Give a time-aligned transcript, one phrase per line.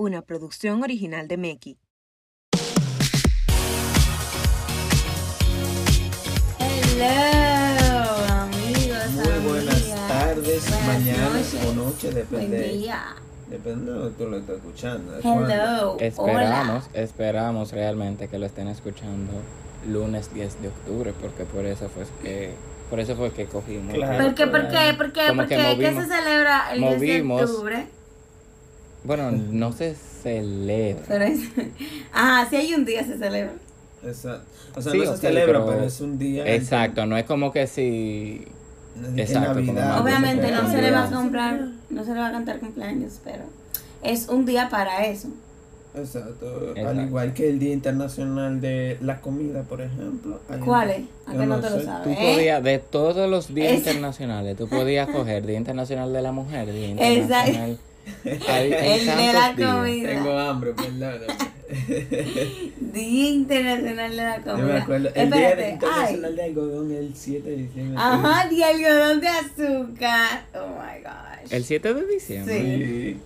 [0.00, 1.78] una producción original de Meki.
[6.98, 9.10] Hello, amigos.
[9.12, 10.08] Muy buenas amigas.
[10.08, 11.66] tardes, Buenas mañanas noches.
[11.66, 12.14] o noche, Buen
[12.50, 12.68] depende.
[12.68, 13.02] día.
[13.48, 15.18] Depende de lo que tú lo estés escuchando.
[15.22, 15.96] Hello.
[16.00, 17.02] Esperamos, Hola.
[17.02, 19.32] esperamos realmente que lo estén escuchando
[19.88, 22.52] lunes 10 de octubre, porque por eso fue que,
[22.88, 23.94] por eso fue que cogimos.
[23.94, 24.24] Claro.
[24.24, 24.46] ¿Por qué?
[24.46, 24.94] ¿Por qué?
[24.96, 25.20] ¿Por qué?
[25.28, 25.62] Como ¿Por que qué?
[25.62, 27.86] ¿Qué movimos- se celebra el 10 de movimos- octubre?
[29.04, 31.02] Bueno, no se celebra.
[31.08, 31.40] Pero es...
[32.12, 33.52] Ajá, si hay un día se celebra.
[34.04, 34.44] Exacto.
[34.76, 36.46] O sea, Sí, no se celebra, pero- pero es un día.
[36.54, 38.46] Exacto, no es como que si
[39.16, 42.58] Exacto, Navidad, Obviamente no se le va a comprar, no se le va a cantar
[42.60, 43.44] cumpleaños, pero
[44.02, 45.28] es un día para eso.
[45.94, 46.72] Exacto.
[46.86, 50.38] Al igual que el Día Internacional de la Comida, por ejemplo.
[50.64, 51.02] ¿Cuál es?
[51.26, 52.04] ¿A que no te lo sabes?
[52.04, 52.32] tú ¿Eh?
[52.34, 56.72] podías, de todos los días Es- internacionales, tú podías coger Día Internacional de la Mujer,
[56.72, 57.76] Día Exacto.
[58.24, 58.48] Internacional.
[58.48, 59.72] Hay, hay El de la días.
[59.74, 60.08] comida.
[60.10, 61.26] Tengo hambre, perdóname.
[62.80, 64.82] Día Internacional de la Yo me Comida.
[64.82, 65.08] acuerdo.
[65.14, 66.36] El Día Espérate, Internacional ay.
[66.36, 67.96] de Algodón el 7 de diciembre.
[67.98, 70.44] Ajá, de algodón de azúcar.
[70.54, 71.52] Oh my gosh.
[71.52, 72.58] El 7 de diciembre.
[72.58, 72.84] Sí.
[73.12, 73.16] Sí.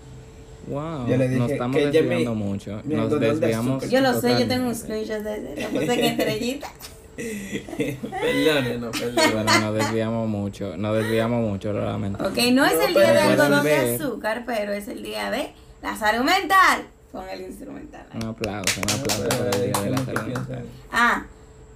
[0.67, 2.81] Wow, Yo le dije nos estamos desviando mucho.
[2.85, 3.83] mi Nos de desviamos.
[3.83, 3.89] azúcar.
[3.91, 5.63] Yo lo sé, yo tengo un screenshot de ese.
[5.63, 6.69] Lo puse en estrellita.
[7.17, 9.33] Perdóne, no, perdóne.
[9.33, 12.25] Bueno, nos desviamos mucho, nos desviamos mucho, lo lamento.
[12.27, 15.97] Ok, no es el día de algodón de azúcar, pero es el día de la
[15.97, 16.85] salud mental.
[17.13, 18.05] Con el instrumental.
[18.15, 20.49] Un aplauso, un No, aplauso por el día de la ¿cómo que salud piensas?
[20.49, 20.65] mental.
[20.91, 21.25] Ah,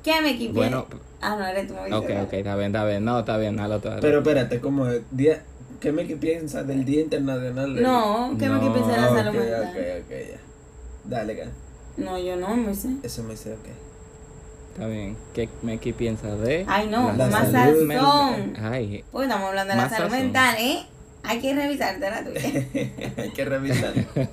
[0.03, 0.53] ¿qué me equipé?
[0.53, 0.87] Bueno,
[1.21, 1.75] Ah, no, eres tú.
[1.75, 3.05] me ok, ok, está bien, está bien.
[3.05, 3.99] No, está bien, dalo todo.
[4.01, 5.43] Pero espérate, como el día,
[5.81, 9.63] ¿qué me piensas del Día Internacional de No, ¿qué me equipé de la salud mental?
[9.65, 10.39] ok, ok, ya.
[11.05, 11.45] Dale, que
[11.97, 12.89] No, yo no, me sé.
[13.03, 13.88] eso me dice, ok.
[14.79, 15.17] Está bien.
[15.35, 16.65] ¿Qué Meki piensa de?
[16.69, 18.53] Ay, no, La más salud mental?
[18.63, 20.23] Ay, Pues estamos hablando de la salud sazón.
[20.23, 20.79] mental, ¿eh?
[21.25, 22.41] Hay que revisarte la tuya.
[23.17, 23.93] Hay que revisar.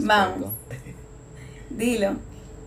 [0.00, 0.50] Vamos.
[1.70, 2.16] Dilo.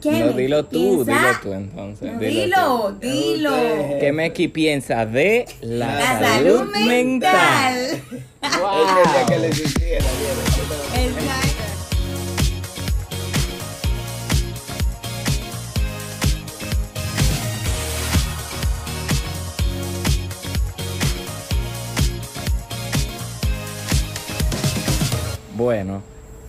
[0.02, 1.12] ¿Qué No, me dilo tú, piensa?
[1.28, 2.14] dilo tú entonces.
[2.14, 3.00] No, dilo Dilo, tú.
[3.02, 3.52] dilo.
[4.00, 7.76] ¿Qué Meki piensa de la, La salud mental.
[8.00, 8.00] Él
[8.42, 9.58] quería que le Wow.
[9.66, 10.06] hiciera,
[25.64, 26.02] Bueno,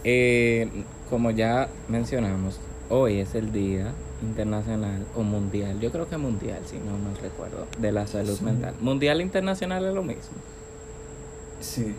[0.04, 0.68] eh,
[1.10, 6.76] como ya mencionamos, hoy es el Día Internacional o Mundial, yo creo que Mundial, si
[6.76, 8.44] no me recuerdo, de la salud Sí.
[8.44, 8.74] mental.
[8.80, 10.36] Mundial Internacional es lo mismo.
[11.58, 11.92] Sí.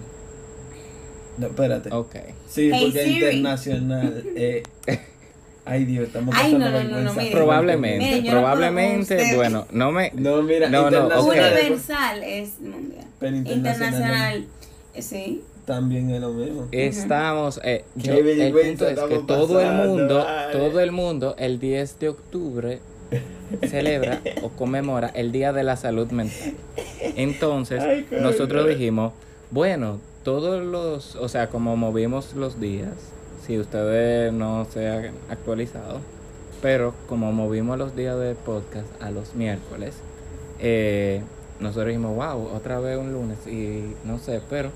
[1.37, 1.93] No, espérate.
[1.93, 2.15] Ok.
[2.47, 3.15] Sí, Hey, porque Siri.
[3.25, 4.23] internacional.
[4.37, 4.63] Eh,
[5.65, 7.19] ay, Dios, estamos Ay, pasando no, no, no, no, vergüenza.
[7.23, 7.31] mire.
[7.35, 10.11] Probablemente, probablemente, bueno, no me...
[10.15, 11.51] No, mira, No, no, internacional.
[11.51, 11.59] ok.
[11.59, 13.05] Universal es mundial.
[13.19, 14.37] Pero internacional.
[14.37, 14.47] Internacional,
[14.99, 15.43] sí.
[15.71, 16.67] También es lo mismo.
[16.73, 20.51] Estamos, eh, yo- el punto es que todo el mundo, vale.
[20.51, 22.79] todo el mundo, el 10 de octubre
[23.69, 26.55] celebra o conmemora el Día de la Salud Mental.
[27.15, 29.13] Entonces, Ay, nosotros dijimos,
[29.49, 32.89] bueno, todos los, o sea, como movimos los días,
[33.47, 35.99] si ustedes no se han actualizado,
[36.61, 39.95] pero como movimos los días de podcast a los miércoles,
[40.59, 41.21] eh,
[41.61, 44.69] nosotros dijimos, wow, otra vez un lunes, y no sé, pero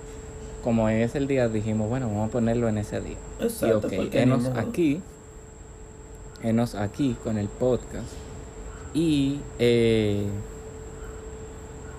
[0.65, 3.17] como es el día, dijimos, bueno, vamos a ponerlo en ese día.
[3.39, 4.99] Exacto, y ok, enos aquí,
[6.41, 8.07] enos aquí con el podcast.
[8.91, 10.25] Y eh,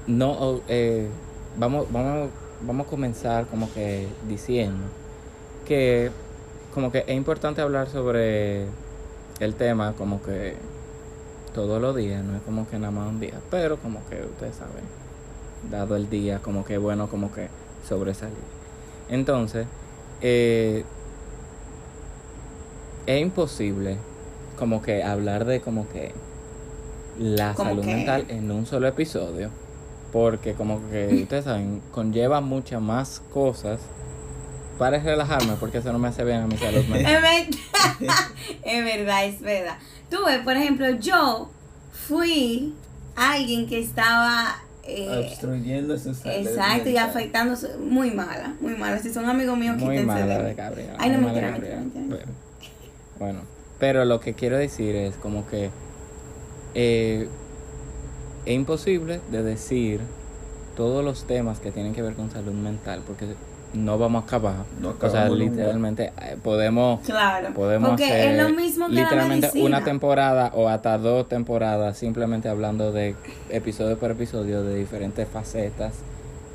[0.08, 1.08] no, eh,
[1.56, 2.28] vamos, vamos,
[2.62, 4.82] vamos a comenzar como que diciendo
[5.64, 6.10] que
[6.74, 8.64] como que es importante hablar sobre
[9.38, 10.56] el tema como que
[11.54, 14.56] todos los días, no es como que nada más un día, pero como que ustedes
[14.56, 14.84] saben,
[15.70, 17.46] dado el día, como que bueno, como que
[17.88, 18.55] sobresalir.
[19.08, 19.66] Entonces,
[20.20, 20.84] eh,
[23.06, 23.96] es imposible
[24.58, 26.12] como que hablar de como que
[27.18, 29.50] la Como salud que- mental en un solo episodio,
[30.12, 33.80] porque como que ustedes saben, conlleva muchas más cosas.
[34.78, 37.22] Para relajarme, porque eso no me hace bien a mi salud Es mental.
[37.22, 38.14] verdad,
[38.62, 39.78] es verdad, es verdad.
[40.10, 41.48] Tú ves, por ejemplo, yo
[42.06, 42.74] fui
[43.16, 44.56] alguien que estaba...
[44.88, 48.98] eh, Obstruyendo su salud exacto, y afectando, su- muy mala, muy mala.
[48.98, 50.54] Si son amigos míos, Muy quítense mala de.
[50.54, 50.94] Gabriela.
[50.98, 52.24] Ay, no, mentira, mentira, mentira.
[53.18, 53.40] bueno,
[53.78, 55.70] pero lo que quiero decir es como que
[56.74, 57.28] eh,
[58.44, 60.00] es imposible de decir
[60.76, 63.26] todos los temas que tienen que ver con salud mental porque
[63.72, 64.64] no vamos a acabar.
[64.80, 65.44] No o sea, nunca.
[65.44, 70.52] literalmente eh, podemos Claro, podemos porque hacer es lo mismo que la literalmente una temporada
[70.54, 73.14] o hasta dos temporadas simplemente hablando de
[73.50, 75.94] episodio por episodio de diferentes facetas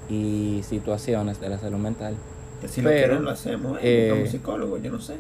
[0.10, 2.16] y situaciones de la salud mental
[2.62, 5.18] Que si Pero, lo quieren lo hacemos, eh, eh, buscamos psicólogo, yo no sé.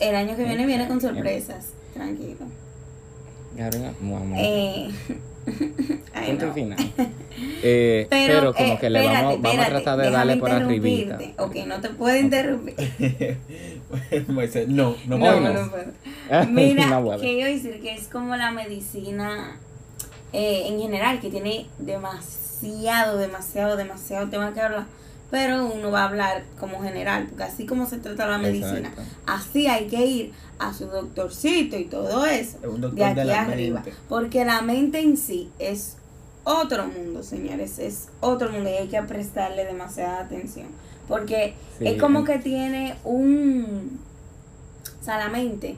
[0.00, 1.72] El año que viene viene con sorpresas.
[1.94, 2.46] Tranquilo.
[3.56, 3.92] Gabriela.
[4.36, 4.90] Eh,
[6.14, 6.54] ay, Punto no.
[6.54, 6.78] final.
[7.62, 11.18] Eh, pero, como eh, que le espérate, vamos, vamos a tratar de darle por arribita.
[11.38, 12.74] Ok, no te puedo interrumpir.
[14.28, 16.46] Moisés, no, no, No, Hoy no, puedo.
[16.48, 17.20] Mira, No puedo.
[17.20, 19.58] que yo decir que es como la medicina
[20.32, 24.86] eh, en general, que tiene demasiado, demasiado, demasiado tema que hablar.
[25.30, 29.02] Pero uno va a hablar como general, porque así como se trata la medicina, Exacto.
[29.26, 32.58] así hay que ir a su doctorcito y todo eso.
[32.62, 33.80] Es un doctor de aquí de la arriba.
[33.84, 33.98] mente.
[34.08, 35.96] Porque la mente en sí es
[36.44, 37.80] otro mundo, señores.
[37.80, 40.68] Es otro mundo y hay que prestarle demasiada atención.
[41.08, 43.98] Porque Sí, es como que tiene un.
[45.00, 45.76] O sea, la mente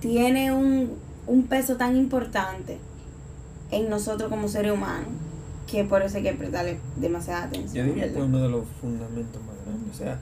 [0.00, 2.78] tiene un, un peso tan importante
[3.70, 5.08] en nosotros como seres humanos
[5.70, 7.86] que por eso hay que prestarle demasiada atención.
[7.86, 9.94] Yo diría que uno de los fundamentos más grandes.
[9.94, 10.18] O sea,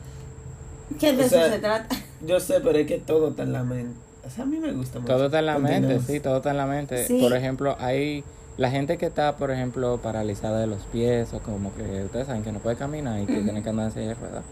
[0.98, 1.96] Que de o eso sea, se trata.
[2.26, 3.98] yo sé, pero es que todo está en la mente.
[4.26, 5.12] O sea, a mí me gusta mucho.
[5.14, 7.06] Todo está en la mente, sí, todo está en la mente.
[7.06, 7.18] Sí.
[7.20, 8.24] Por ejemplo, hay
[8.58, 12.42] la gente que está, por ejemplo, paralizada de los pies o como que ustedes saben
[12.42, 13.44] que no puede caminar y que Ujú.
[13.44, 14.44] tienen que andar en silla de ruedas.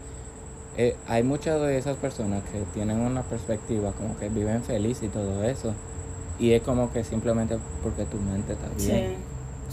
[0.77, 5.07] Eh, hay muchas de esas personas que tienen una perspectiva como que viven feliz y
[5.09, 5.73] todo eso.
[6.39, 9.09] Y es como que simplemente porque tu mente está bien.
[9.11, 9.15] Sí.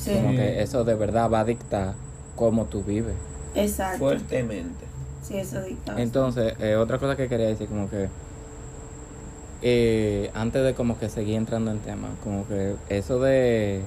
[0.04, 1.94] Como que eso de verdad va a dictar
[2.36, 3.14] cómo tú vives.
[3.54, 3.98] Exacto.
[3.98, 4.84] Fuertemente.
[5.22, 6.00] Sí, eso dicta.
[6.00, 8.08] Entonces, eh, otra cosa que quería decir, como que
[9.62, 13.80] eh, antes de como que seguir entrando en tema, como que eso de,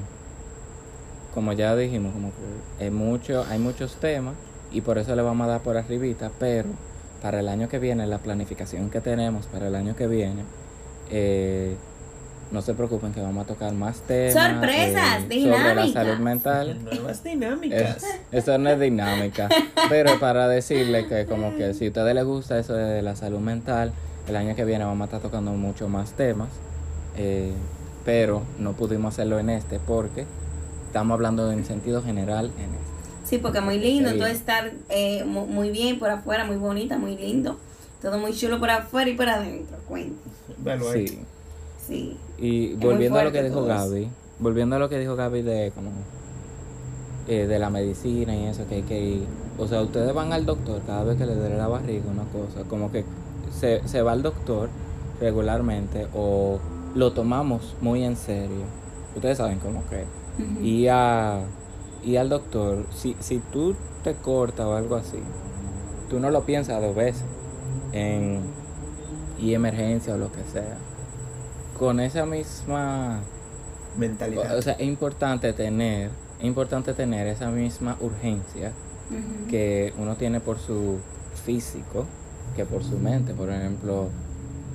[1.34, 4.34] como ya dijimos, como que hay, mucho, hay muchos temas
[4.72, 6.70] y por eso le vamos a dar por arribita, pero
[7.22, 10.44] para el año que viene, la planificación que tenemos para el año que viene,
[11.12, 11.76] eh,
[12.52, 15.94] no se preocupen que vamos a tocar más temas Sorpresas, eh, sobre la dinámicas.
[15.94, 16.78] salud mental.
[16.84, 17.98] Nuevas dinámicas.
[17.98, 19.50] Es- eso no es dinámica.
[19.90, 23.40] pero para decirle que como que si a ustedes les gusta eso de la salud
[23.40, 23.92] mental,
[24.28, 26.50] el año que viene vamos a estar tocando mucho más temas.
[27.18, 27.52] eh,
[28.06, 30.26] pero no pudimos hacerlo en este porque
[30.86, 32.88] estamos hablando en sentido general en este.
[33.26, 34.18] Sí, porque muy lindo, Sí.
[34.18, 37.60] todo estar eh, mu- muy bien por afuera, muy bonita, muy lindo.
[38.02, 40.16] Todo muy chulo por afuera y por adentro, cuente.
[40.60, 41.08] Velo ahí.
[41.10, 41.20] Sí.
[41.88, 42.18] Sí.
[42.38, 43.64] Y volviendo a lo que dijo.
[43.64, 45.92] Gaby, volviendo a lo que dijo Gaby de como
[47.28, 49.24] eh, de la medicina y eso que hay que ir.
[49.58, 52.68] O sea, ustedes van al doctor cada vez que les duele la barriga, una cosa,
[52.70, 53.06] como que
[53.52, 54.70] se, se va al doctor
[55.20, 56.60] regularmente o
[56.96, 58.66] lo tomamos muy en serio.
[59.16, 60.06] Ustedes saben como que
[60.62, 61.42] y a
[62.04, 65.18] y al doctor, si, si tú te cortas o algo así,
[66.10, 67.26] tú no lo piensas dos veces
[67.92, 68.42] en
[69.40, 70.78] y emergencia o lo que sea.
[71.78, 73.20] Con esa misma
[73.98, 74.58] Mentalidad.
[74.58, 76.10] o sea, es importante tener,
[76.40, 78.72] es importante tener esa misma urgencia
[79.50, 80.98] que uno tiene por su
[81.46, 82.06] físico
[82.56, 83.34] que por su mente.
[83.34, 84.10] Por ejemplo,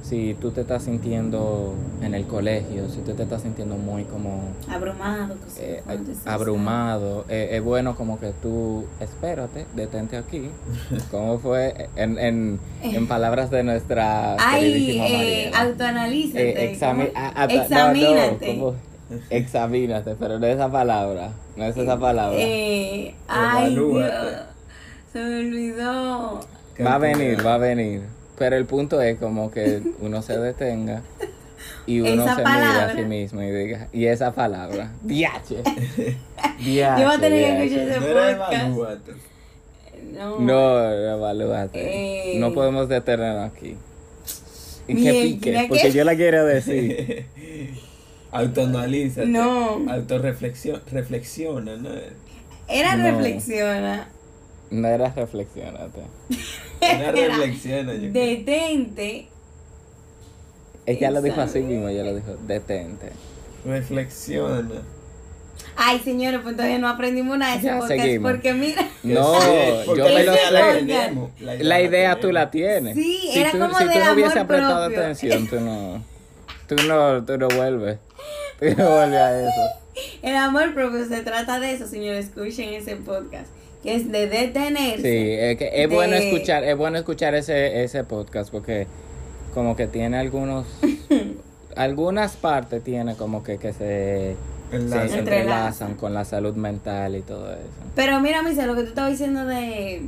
[0.02, 4.42] si tú te estás sintiendo en el colegio, si tú te estás sintiendo muy como
[4.68, 10.50] Abrumado, eh, estás- abrumado, eh, es bueno como que tú espérate, detente aquí.
[11.10, 16.64] ¿Cómo fue en, en, en palabras de nuestra Ay, eh, autoanalízate.
[16.64, 17.18] Eh, exami- ¿cómo?
[17.24, 18.72] a- a- no, no, Examínate.
[19.30, 22.38] Examínate, pero no esa palabra, no es esa palabra.
[22.40, 23.74] Eh, ay.
[23.74, 24.10] Dios,
[25.12, 26.40] se me olvidó.
[26.84, 28.02] va a venir, va a venir.
[28.38, 31.02] Pero el punto es como que uno se detenga
[31.86, 35.56] y uno Esa se mire a sí mismo y diga, y esa palabra, diache.
[36.58, 37.82] Yo voy a tener que diache.
[37.94, 39.08] escuchar ese No podcast.
[40.12, 40.38] No.
[40.40, 42.34] No, evalúate.
[42.34, 42.38] Eh.
[42.38, 43.76] No podemos detenernos aquí.
[44.88, 47.26] Y que Mira, pique, mira porque que- yo la quiero decir.
[48.32, 49.26] Autoanalízate.
[49.26, 49.84] No.
[49.90, 51.90] Autoreflexión, reflexiona, ¿no?
[52.68, 53.04] Era No.
[53.04, 54.08] reflexiona.
[54.70, 56.00] No era reflexionate.
[56.82, 57.92] Una Era reflexiona.
[57.94, 58.12] yo creo.
[58.12, 59.28] Detente.
[60.84, 63.10] Ella lo dijo así mismo, ella lo dijo, detente.
[63.64, 64.82] Reflexiona.
[65.76, 68.00] Ay, señores, pues todavía no aprendimos nada de ese Ya, podcast.
[68.00, 68.30] seguimos.
[68.32, 69.48] Porque mira, No, Sí,
[69.86, 70.32] porque yo me lo
[71.40, 72.94] la la idea tú la tienes.
[72.96, 74.14] Sí, si era tú, como si tú no
[74.46, 75.00] prestado propio.
[75.00, 76.04] atención, tú no,
[76.68, 77.98] tú no, tú no vuelves.
[78.58, 79.60] Tú no vuelves a eso.
[80.22, 82.26] el amor propio se trata de eso, señores.
[82.26, 83.46] Escuchen ese podcast.
[83.82, 85.02] Que es de detenerse.
[85.02, 88.86] Sí, es que es de- bueno escuchar, es bueno escuchar ese, ese podcast porque
[89.54, 90.66] como que tiene algunos,
[91.76, 94.36] algunas partes tiene como que, que se,
[94.70, 95.18] se Enlace.
[95.18, 95.94] Entrelazan.
[95.96, 97.60] con la salud mental y todo eso.
[97.94, 100.06] Pero mira, Misa, lo que tú estabas diciendo de,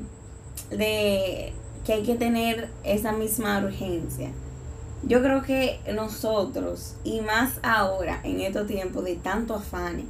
[0.70, 1.52] de
[1.84, 4.30] que hay que tener esa misma urgencia.
[5.06, 10.04] Yo creo que nosotros, y más ahora, en estos tiempos de tanto afán,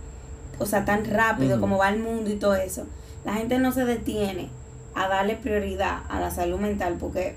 [0.61, 2.87] o sea, tan rápido como va el mundo y todo eso,
[3.25, 4.49] la gente no se detiene
[4.95, 7.35] a darle prioridad a la salud mental porque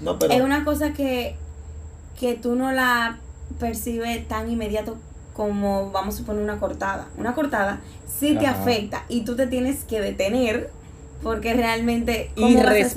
[0.00, 1.36] No, pero es una cosa que,
[2.18, 3.18] que tú no la
[3.58, 4.98] percibes tan inmediato
[5.32, 7.08] como vamos a suponer una cortada.
[7.16, 8.60] Una cortada sí te Ajá.
[8.60, 10.70] afecta y tú te tienes que detener
[11.22, 12.30] porque realmente...
[12.34, 12.94] Y ¿cómo vas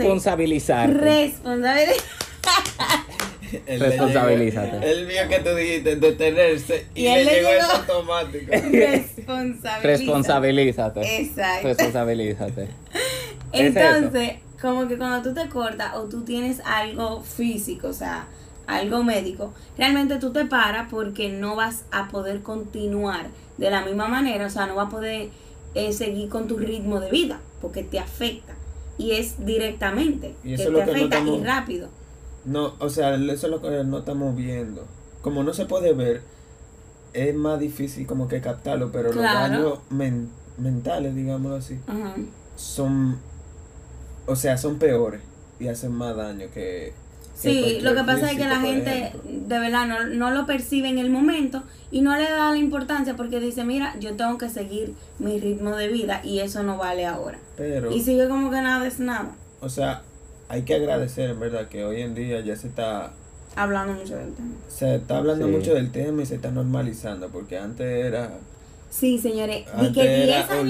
[3.67, 4.71] él Responsabilízate.
[4.71, 7.61] llegó- Él vio que tú dijiste detenerse y, Y él le le llegó llegó.
[7.61, 8.45] eso automático.
[8.51, 9.83] Responsabilidad.
[9.83, 11.21] Responsabilízate.
[11.21, 11.67] Exacto.
[11.67, 12.67] Responsabilízate.
[13.53, 18.27] Es Entonces, como que cuando tú te cortas o tú tienes algo físico, o sea,
[18.65, 23.25] algo médico, realmente tú te paras porque no vas a poder continuar
[23.57, 25.29] de la misma manera, o sea, no vas a poder
[25.75, 28.53] eh, seguir con tu ritmo de vida porque te afecta.
[28.97, 31.89] Y es directamente, Y que eso te es lo que no afecta y rápido.
[32.45, 34.85] No, o sea, eso es lo que no estamos viendo.
[35.21, 36.21] Como no se puede ver,
[37.13, 39.53] es más difícil como que captarlo, pero Claro.
[39.53, 41.79] los daños men- mentales, digámoslo así,
[42.55, 43.17] son,
[44.25, 45.21] o sea, son peores
[45.59, 46.93] y hacen más daño que...
[47.35, 49.31] Sí, lo que pasa es que la gente ejemplo.
[49.47, 53.15] de verdad no, no lo percibe en el momento y no le da la importancia
[53.15, 57.07] porque dice, mira, yo tengo que seguir mi ritmo de vida y eso no vale
[57.07, 57.39] ahora.
[57.57, 60.03] Pero, Y sigue como que nada es nada, o sea,
[60.51, 63.11] hay que agradecer en verdad que hoy en día ya se está
[63.55, 64.49] hablando mucho del tema.
[64.69, 65.51] se está hablando Sí.
[65.51, 68.31] mucho del tema y se está normalizando porque antes era
[68.89, 70.61] Sí, señores, y Antes que era, 10 años para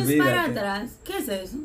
[0.43, 0.51] olvídate.
[0.59, 1.57] atrás, ¿qué es eso?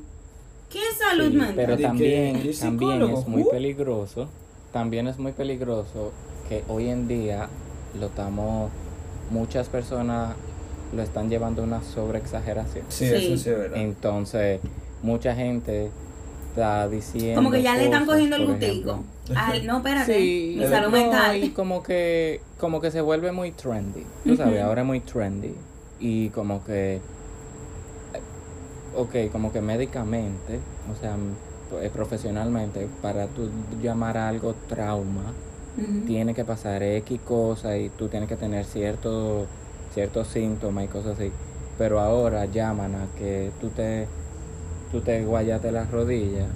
[0.70, 1.54] ¿Qué es salud Sí, mental?
[1.54, 4.28] pero que- también, ¿y también es muy peligroso.
[4.72, 6.12] También es muy peligroso
[6.48, 7.48] que hoy en día
[8.00, 8.70] lo estamos,
[9.30, 10.34] muchas personas
[10.94, 12.86] lo están llevando a una sobreexageración.
[12.88, 13.14] sí, Sí.
[13.14, 13.78] eso sí es verdad.
[13.78, 14.60] Entonces,
[15.02, 15.90] mucha gente
[16.56, 17.34] está diciendo.
[17.40, 19.04] Como que ya le están cogiendo el gustico.
[19.34, 21.44] Ay, no, espérate, Sí, mi salud no, mental.
[21.44, 24.04] y como que, como que se vuelve muy trendy.
[24.24, 24.68] Tú sabes, Ujú.
[24.68, 25.54] ahora es muy trendy.
[26.00, 27.00] Y como que,
[28.94, 30.58] ok, como que médicamente,
[30.90, 31.16] o sea,
[31.82, 33.50] eh, profesionalmente, para tú
[33.82, 35.32] llamar a algo trauma,
[36.06, 39.46] tiene que pasar X cosas y tú tienes que tener ciertos
[39.92, 41.30] ciertos síntomas y cosas así.
[41.78, 44.06] Pero ahora llaman a que tú te,
[44.90, 46.46] tú te guayaste las rodillas.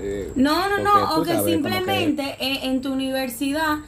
[0.00, 3.78] eh, No, no, porque no, o que simplemente en, en tu universidad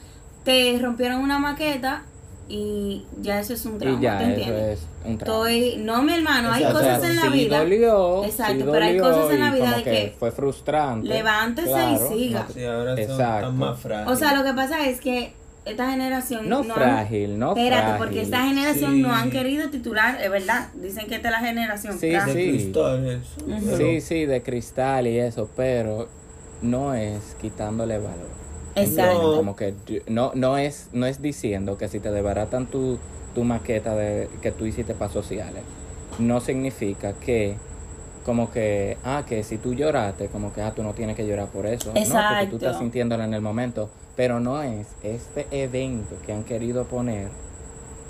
[0.43, 2.03] te rompieron una maqueta
[2.49, 4.79] y ya eso es un trauma, y ya, ¿te eso entiendes?
[4.79, 5.49] es un trauma.
[5.49, 6.79] Estoy, no, mi hermano, hay Exacto.
[6.79, 7.59] cosas en la sí vida.
[7.59, 11.07] dolió, Exacto, sí pero hay cosas en la vida de que que fue frustrante.
[11.07, 12.47] levántese y siga.
[12.53, 13.47] Sí, ahora son Exacto.
[13.47, 14.13] tan más frágiles.
[14.13, 15.33] O sea, lo que pasa es que
[15.65, 17.97] esta generación No, han- frágil, no Espérate, frágil.
[18.05, 19.01] porque esta generación Sí.
[19.01, 20.67] no han querido titular, es verdad.
[20.75, 22.33] Dicen que esta es la generación Sí, frágil.
[22.35, 22.49] de sí.
[22.51, 23.45] cristal eso.
[23.45, 23.65] Ujú.
[23.65, 26.07] pero- Sí, sí, de cristal y eso, pero
[26.61, 28.43] no es quitándole valor.
[28.75, 29.31] Exacto.
[29.31, 29.37] No.
[29.37, 29.73] Como que
[30.07, 32.97] no, no es, no es diciendo que si te desbaratan tu,
[33.35, 35.61] tu maqueta de, que tú hiciste para sociales,
[36.19, 37.55] no significa que
[38.25, 41.47] como que, ah, que si tú lloraste, como que, ah, tú no tienes que llorar
[41.47, 41.87] por eso.
[41.89, 42.55] No, porque tú Exacto.
[42.55, 43.89] estás sintiéndolo en el momento.
[44.15, 47.29] Pero no es este evento que han querido poner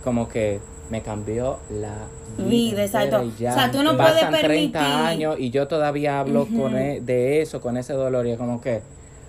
[0.04, 1.94] como que me cambió la
[2.38, 3.18] Vida, exacto.
[3.22, 3.52] entera y ya.
[3.52, 6.62] O sea, tú no Pasan puedes 30 permitir- años y yo todavía hablo Ujú.
[6.64, 8.82] con e- de eso, con ese dolor y es como que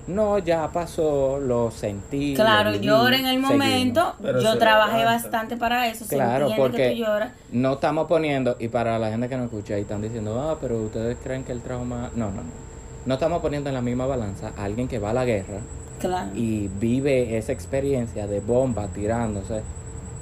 [0.09, 2.35] no, ya pasó, lo sentí.
[2.35, 4.15] Claro, lo viví, llora en el momento.
[4.43, 5.23] Yo trabajé levanta.
[5.23, 6.05] bastante para eso.
[6.09, 7.33] Claro, porque- que tú lloras.
[7.53, 10.77] No estamos poniendo, y para la gente que no escucha y están diciendo, ah, pero
[10.83, 12.11] ustedes creen que el trauma.
[12.17, 12.65] No, no, no.
[13.07, 15.61] No estamos poniendo en la misma balanza a alguien que va a la guerra
[16.09, 16.31] Claro.
[16.35, 19.63] y vive esa experiencia de bomba tirándose.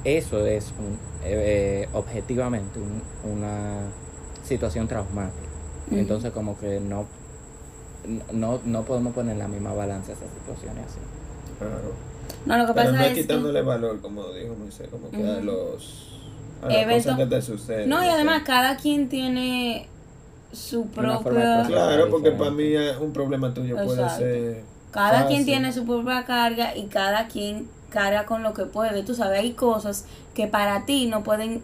[0.03, 3.81] Eso es un, eh, objetivamente un- una
[4.43, 5.47] situación traumática.
[5.91, 7.05] Entonces, como que no,
[8.31, 10.99] no, no podemos poner en la misma balanza esas situaciones así.
[11.59, 11.93] Claro.
[12.45, 15.17] No, lo que Pero pasa no es que- quitándole valor, como dijo Moisés, como que
[15.25, 16.09] a los
[16.61, 17.89] a las Evento- cosas que te suceden.
[17.89, 19.87] No, y además cada quien tiene
[20.53, 21.31] su propio...
[21.31, 22.31] Claro, porque diferente.
[22.31, 24.63] para mí es un problema tuyo puede ser.
[24.93, 25.27] Cada fácil.
[25.27, 29.03] quien tiene su propia carga y cada quien carga con lo que puede.
[29.03, 31.61] Tú sabes, hay cosas que para ti no pueden...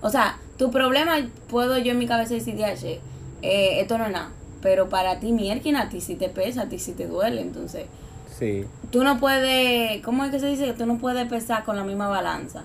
[0.00, 1.16] O sea, tu problema
[1.48, 3.00] puedo yo en mi cabeza decir, "Diache,
[3.42, 4.30] eh, esto no es nada.
[4.62, 7.40] Pero para ti, mierda, a ti sí te pesa, a ti sí te duele.
[7.42, 7.86] Entonces,
[8.38, 8.64] Sí.
[8.90, 10.02] tú no puedes...
[10.04, 10.72] ¿Cómo es que se dice?
[10.72, 12.62] Tú no puedes pesar con la misma balanza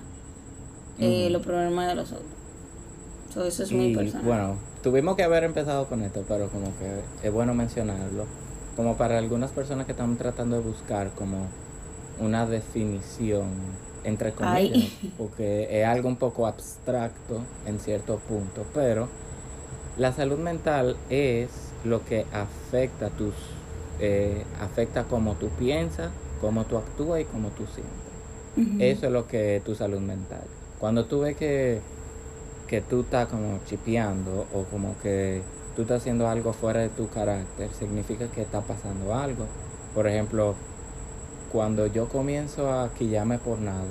[1.00, 1.32] eh, Ujú.
[1.32, 2.26] los problemas de los otros.
[3.32, 4.24] So, eso es muy personal.
[4.24, 8.26] bueno, tuvimos que haber empezado con esto, pero como que es bueno mencionarlo.
[8.76, 11.46] Como para algunas personas que están tratando de buscar como
[12.18, 13.46] una definición,
[14.04, 15.14] entre comillas, Ay.
[15.16, 19.08] porque es algo un poco abstracto en cierto punto, pero
[19.96, 21.50] la salud mental es
[21.84, 23.34] lo que afecta tus,
[24.00, 28.80] eh, afecta cómo tú piensas, cómo tú actúas y cómo tú sientes.
[28.80, 30.44] Eso es lo que es tu salud mental.
[30.78, 31.80] Cuando tú ves que,
[32.68, 35.42] que tú estás como chipeando o como que
[35.74, 39.46] tú estás haciendo algo fuera de tu carácter, significa que está pasando algo.
[39.94, 40.54] Por ejemplo,
[41.52, 43.84] cuando yo comienzo a quillarme por nada,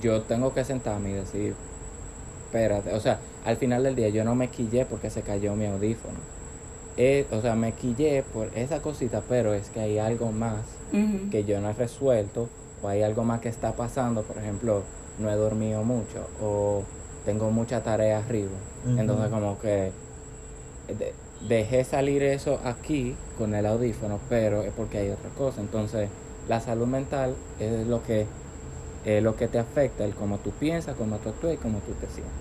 [0.00, 1.54] yo tengo que sentarme y decir,
[2.46, 5.66] espérate, o sea, al final del día yo no me quillé porque se cayó mi
[5.66, 6.18] audífono.
[6.96, 10.64] Eh, o sea, me quillé por esa cosita, pero es que hay algo más
[11.30, 12.48] que yo no he resuelto
[12.82, 14.82] o hay algo más que está pasando, por ejemplo,
[15.18, 16.82] no he dormido mucho o
[17.24, 18.56] tengo mucha tarea arriba.
[18.86, 19.92] Entonces como que
[20.94, 21.14] de-
[21.48, 25.60] dejé salir eso aquí con el audífono, pero es porque hay otra cosa.
[25.60, 26.08] Entonces
[26.48, 28.26] la salud mental es lo que
[29.04, 31.92] es lo que te afecta, el cómo tú piensas, cómo tú actúas y cómo tú
[31.92, 32.32] te sientes.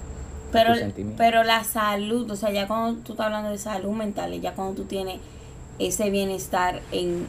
[0.51, 0.73] Pero,
[1.17, 4.73] pero la salud, o sea, ya cuando tú estás hablando de salud mental, ya cuando
[4.75, 5.19] tú tienes
[5.77, 7.27] ese bienestar en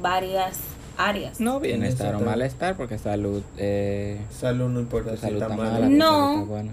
[0.00, 0.58] varias
[0.96, 1.40] áreas.
[1.40, 5.88] No bienestar o malestar, porque salud, eh, Salud no importa si está está mala.
[5.88, 6.10] No.
[6.10, 6.72] salud está buena.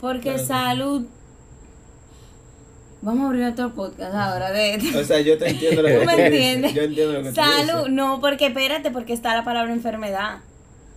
[0.00, 1.06] Porque Claro salud.
[3.02, 6.04] Vamos a abrir otro podcast ahora de O sea, yo te entiendo lo que ¿Tú
[6.04, 6.74] me entiendes?
[6.74, 7.88] Yo entiendo lo que salud.
[7.88, 10.38] No, porque espérate, porque está la palabra enfermedad.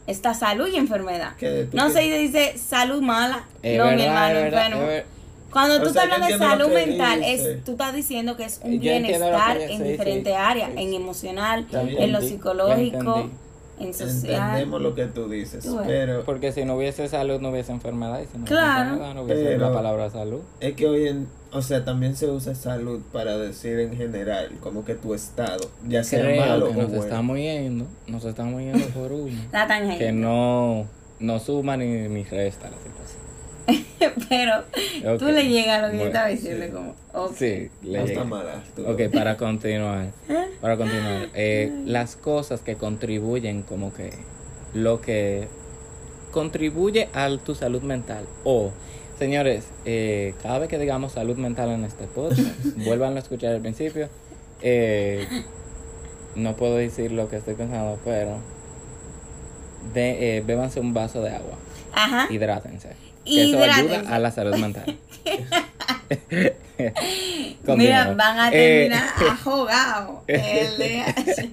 [0.05, 1.31] Está salud y enfermedad.
[1.37, 1.67] ¿Qué?
[1.71, 1.93] ¿Tú No qué?
[1.93, 3.45] se dice salud mala.
[3.61, 4.83] Es no, mi hermano, es verdad, enfermo.
[4.83, 5.05] es ver-
[5.49, 7.51] Cuando O tú sea, estás hablando yo de salud mental, dice.
[7.53, 10.81] es, tú estás diciendo que es un Yo bienestar en sí, diferentes sí, áreas, sí.
[10.83, 13.37] en emocional, en lo Entendí, psicológico, entendí.
[13.91, 14.25] En.
[14.25, 18.21] Entendemos lo que tú dices, pero Porque si no hubiese salud, no hubiese enfermedad.
[18.21, 18.65] Y si no Claro.
[18.73, 20.39] hubiese enfermedad, no hubiese Pero- la palabra salud.
[20.59, 24.83] es que hoy en, o sea, también se usa salud para decir en general, como
[24.85, 27.03] que tu estado, ya sea Creo malo que o nos bueno.
[27.03, 29.31] estamos yendo, nos estamos yendo por uno.
[29.51, 29.97] La tangente.
[30.05, 30.85] que no,
[31.19, 33.22] no suma ni, ni resta la situación.
[34.29, 34.63] Pero
[35.19, 35.31] tú Ok.
[35.31, 36.71] le llegas a lo que yo Bueno, estaba diciendo, sí.
[36.71, 37.35] como, ok.
[37.35, 38.63] Sí, le No está mala.
[38.75, 38.85] tú.
[38.87, 40.07] Ok, para continuar.
[40.61, 41.29] Para continuar.
[41.33, 44.11] eh, las cosas que contribuyen como que
[44.73, 45.47] lo que
[46.31, 48.25] contribuye a tu salud mental.
[48.43, 48.71] O,
[49.19, 52.41] señores, eh, cada vez que digamos salud mental en este podcast,
[52.77, 54.09] vuelvan a escuchar al principio.
[54.61, 55.27] eh,
[56.35, 58.37] no puedo decir lo que estoy pensando, pero
[59.93, 61.55] de, eh, bébanse un vaso de agua.
[61.93, 62.25] Ajá.
[62.33, 62.89] Hidrátense.
[63.25, 63.95] Eso Hidrátense.
[63.95, 64.97] ayuda a la salud mental.
[67.77, 69.09] Mira, van a Eh, terminar
[69.45, 70.19] ahogados.
[70.27, 71.49] El de-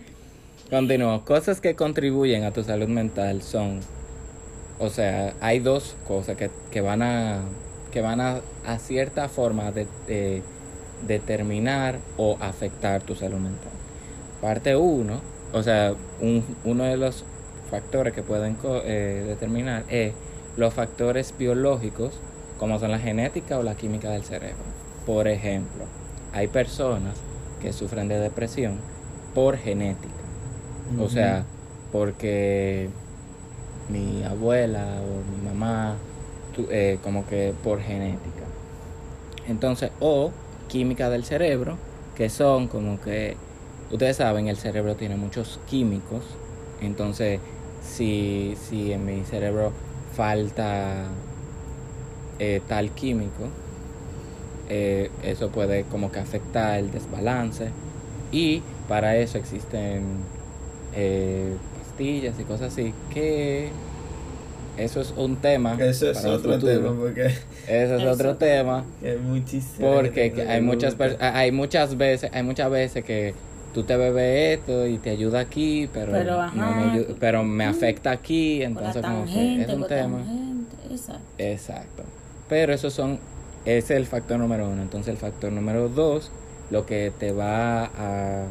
[0.70, 1.24] Continúo.
[1.24, 3.80] Cosas que contribuyen a tu salud mental son,
[4.78, 7.40] o sea, hay dos cosas que, que van a
[7.92, 10.42] que van a, a cierta forma de, de-
[11.08, 13.72] determinar o afectar tu salud mental.
[14.40, 15.20] Parte uno,
[15.52, 17.24] o sea, un- uno de los
[17.68, 20.12] factores que pueden eh, determinar es
[20.56, 22.12] los factores biológicos,
[22.58, 24.64] como son la genética o la química del cerebro.
[25.06, 25.84] Por ejemplo,
[26.32, 27.14] hay personas
[27.60, 28.74] que sufren de depresión
[29.34, 30.14] por genética.
[30.98, 31.44] O sea,
[31.92, 32.88] porque
[33.88, 35.96] mi abuela o mi mamá,
[36.54, 38.44] tu- eh, como que por genética.
[39.48, 40.30] Entonces, o
[40.68, 41.76] química del cerebro,
[42.16, 43.36] que son como que,
[43.90, 46.22] ustedes saben, el cerebro tiene muchos químicos.
[46.80, 47.40] Entonces,
[47.82, 49.72] si, si en mi cerebro
[50.20, 51.04] falta
[52.38, 53.48] eh, tal químico,
[54.68, 57.70] eh, eso puede como que afectar el desbalance.
[58.30, 60.02] Y para eso existen
[60.94, 63.70] eh, pastillas y cosas así que
[64.76, 67.26] eso es un tema Eso es otro tema porque
[67.66, 68.10] Eso es Eso.
[68.10, 69.16] otro tema hay
[69.78, 73.34] porque que hay muchas hay muchas veces hay muchas veces que
[73.72, 77.64] tú te bebes esto y te ayuda aquí pero Pero, no me ayu- pero me
[77.64, 81.22] afecta aquí entonces como que es un tema tangente, exacto.
[81.38, 82.02] Exacto.
[82.48, 83.18] Pero esos son,
[83.64, 84.82] ese es el factor número uno.
[84.82, 86.30] Entonces el factor número dos,
[86.70, 88.44] lo que te va a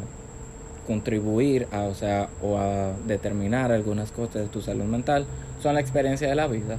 [0.88, 5.26] contribuir a, o sea, o a determinar algunas cosas de tu salud mental,
[5.62, 6.78] son la experiencia de la vida.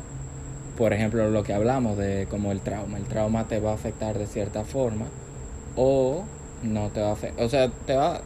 [0.76, 2.96] Por ejemplo, lo que hablamos de como el trauma.
[2.98, 5.06] El trauma te va a afectar de cierta forma
[5.76, 6.24] o
[6.62, 7.44] no te va a afectar.
[7.44, 8.22] O sea, te va...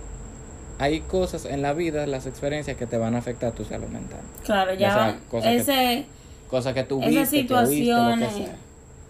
[0.79, 4.21] Hay cosas en la vida, las experiencias que te van a afectar tu salud mental.
[4.45, 4.79] Claro, Ya
[5.13, 6.07] ya cosas que- ese,
[6.51, 8.35] Cosas que tú esas viste, que que situaciones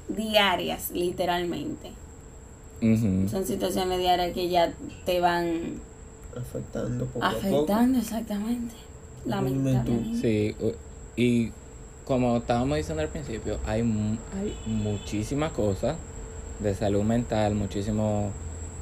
[0.09, 1.91] diarias, literalmente.
[3.31, 4.73] Son situaciones diarias que ya
[5.07, 5.81] te van
[6.37, 7.47] afectando poco a poco.
[7.47, 8.75] afectando exactamente.
[9.25, 10.19] Lamentablemente.
[10.21, 10.57] Sí,
[11.17, 11.51] y
[12.05, 15.97] como estábamos diciendo al principio, hay, mu- hay muchísimas cosas
[16.61, 18.31] de salud mental, muchísimas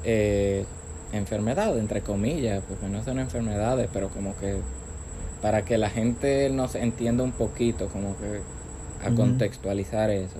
[0.02, 0.64] eh,
[1.12, 4.56] enfermedades, entre comillas, porque no son enfermedades, pero como que
[5.40, 8.40] para que la gente nos entienda un poquito, como que
[9.04, 10.38] a contextualizar eso,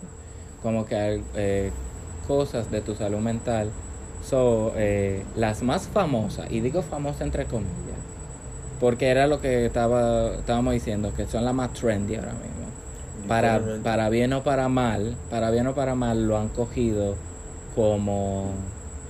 [0.63, 1.71] como que hay eh,
[2.27, 3.71] cosas de tu salud mental.
[4.25, 7.99] Son eh, las más famosas, y digo famosas entre comillas,
[8.81, 12.63] porque era lo que estaba estábamos diciendo, que son las más trendy ahora mismo.
[13.27, 17.17] Para, para bien o para mal, para bien o para mal lo han cogido
[17.75, 18.51] como,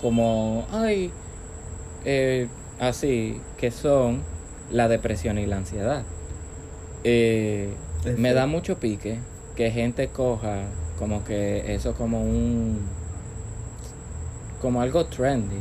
[0.01, 1.11] como, ay,
[2.05, 4.21] eh, así, que son
[4.71, 6.03] la depresión y la ansiedad.
[7.05, 7.75] Eh,
[8.17, 9.19] me da mucho pique
[9.57, 10.63] que gente coja
[10.99, 12.81] como que eso como un,
[14.61, 15.59] como algo trendy.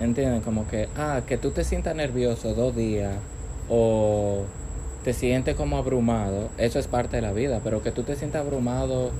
[0.00, 0.40] ¿Entienden?
[0.40, 3.14] Como que, ah, que tú te sientas nervioso dos días
[3.68, 4.42] o
[5.04, 8.40] te sientes como abrumado, eso es parte de la vida, pero que tú te sientas
[8.40, 9.10] abrumado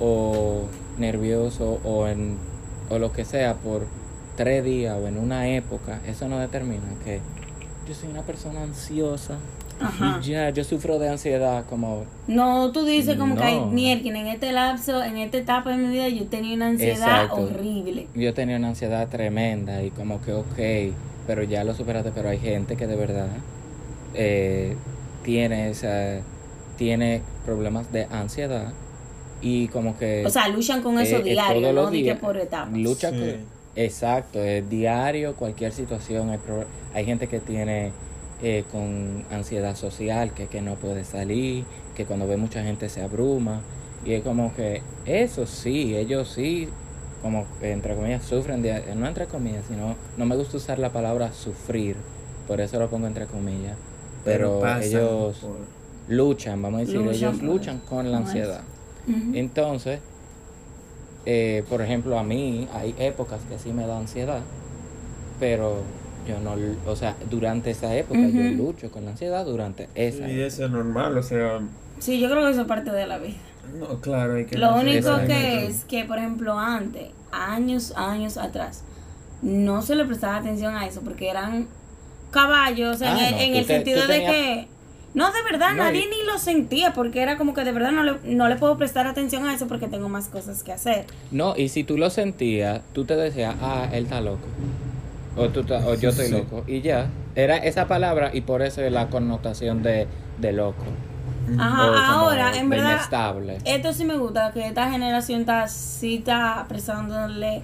[0.00, 0.62] o
[0.96, 2.38] nervioso o en
[2.88, 3.86] o lo que sea por
[4.36, 7.20] tres días o en una época, eso no determina que
[7.88, 9.36] yo soy una persona ansiosa
[9.80, 10.20] Ajá.
[10.22, 13.66] y ya, yo sufro de ansiedad como No, tú dices como que hay No.
[13.66, 17.42] mierda, en este lapso, en esta etapa de mi vida yo tenía una ansiedad Exacto.
[17.42, 18.06] horrible.
[18.14, 20.94] yo tenía una ansiedad tremenda y como que ok,
[21.26, 23.28] pero ya lo superaste, pero hay gente que de verdad
[24.14, 24.76] eh,
[25.22, 26.20] tiene esa,
[26.76, 28.72] tiene problemas de ansiedad
[29.42, 32.04] y como que O sea, luchan con eso eh, diario, todos no los Di que
[32.04, 32.72] días por etapas.
[32.72, 33.16] lucha Sí.
[33.18, 37.92] con- exacto, es diario, cualquier situación, hay, pro- hay gente que tiene
[38.42, 41.64] eh, con ansiedad social, que, que no puede salir,
[41.96, 43.60] que cuando ve mucha gente se abruma,
[44.04, 46.68] y es como que eso sí, ellos sí,
[47.22, 50.90] como que, entre comillas, sufren, de, no entre comillas, sino, no me gusta usar la
[50.90, 51.96] palabra sufrir,
[52.46, 53.76] por eso lo pongo entre comillas,
[54.24, 55.56] pero, ellos por-
[56.14, 58.60] luchan, vamos a decir, Luchan ellos luchan con la ansiedad.
[59.32, 60.00] Entonces,
[61.26, 64.40] eh, por ejemplo, a mí hay épocas que sí me da ansiedad,
[65.40, 65.82] pero
[66.28, 66.54] yo no,
[66.90, 70.28] o sea, durante esa época yo lucho con la ansiedad durante esa.
[70.28, 71.60] Y eso es normal, o sea,
[71.98, 73.36] Sí, yo creo que eso es parte de la vida.
[73.78, 78.82] no, claro, hay que Lo único que es que, por ejemplo, antes, años, años atrás,
[79.42, 81.68] no se le prestaba atención a eso porque eran
[82.30, 84.68] caballos en, Ah, el, no, en tú el te- sentido de tenías- que...
[85.14, 87.92] No, de verdad, No, nadie y- ni lo sentía porque era como que de verdad
[87.92, 91.06] no le, no le puedo prestar atención a eso porque tengo más cosas que hacer.
[91.30, 94.46] No, y si tú lo sentías, tú te decías, ah, él está loco.
[95.36, 96.32] O, tú ta- o yo estoy Sí.
[96.32, 96.64] loco.
[96.66, 100.06] Y ya, era esa palabra y por eso es la connotación de,
[100.38, 100.84] de loco.
[101.58, 103.58] Ajá, ahora, en verdad, inestable.
[103.64, 107.62] esto sí me gusta, que esta generación está, sí está prestándole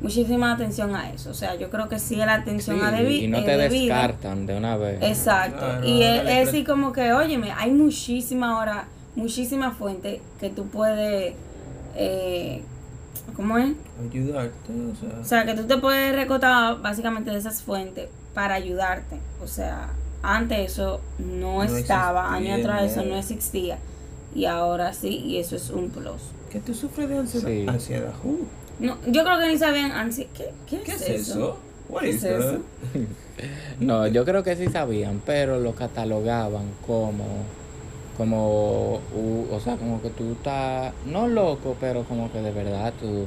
[0.00, 1.30] muchísima atención a eso.
[1.30, 3.56] O sea, yo creo que sí la atención Sí, a debi y no eh, te
[3.56, 3.94] debida.
[3.96, 4.98] descartan de una vez.
[5.02, 5.58] Exacto.
[5.58, 8.86] Claro, y es, así como que, óyeme, hay muchísima ahora,
[9.16, 11.34] muchísima fuente que tú puedes,
[11.96, 12.62] eh,
[13.36, 13.72] ¿cómo es?
[14.10, 15.20] Ayudarte, o sea.
[15.20, 19.16] O sea, que tú te puedes recotar básicamente de esas fuentes para ayudarte.
[19.42, 19.90] O sea,
[20.22, 23.16] antes eso no, No estaba, años atrás eso no.
[23.16, 23.78] existía.
[24.34, 26.20] Y ahora sí, y eso es un plus.
[26.50, 27.48] ¿Qué tú sufres de ansiedad?
[27.48, 27.66] Sí.
[27.68, 28.12] Ansiedad.
[28.24, 28.44] Uh,
[28.80, 31.58] No, yo creo que ni sabían ansi ¿Qué, qué, ¿Qué es, es eso?
[31.88, 32.56] What ¿Qué is es eso?
[33.80, 37.24] No, yo creo que sí sabían, pero lo catalogaban como,
[38.16, 42.92] como, u- o sea, como que tú estás, no loco, pero como que de verdad
[43.00, 43.26] tú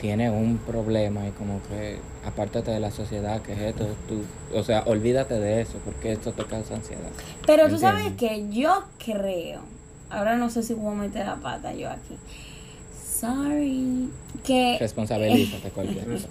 [0.00, 4.22] tienes un problema y como que apártate de la sociedad, que es esto, tú,
[4.56, 7.10] o sea, olvídate de eso, porque esto te causa ansiedad.
[7.46, 9.60] Pero tú sabes que yo creo,
[10.10, 12.16] ahora no sé si voy a meter la pata yo aquí.
[13.20, 14.10] Sorry.
[14.44, 14.76] Que.
[14.78, 16.28] Responsabilízate cualquier cosa.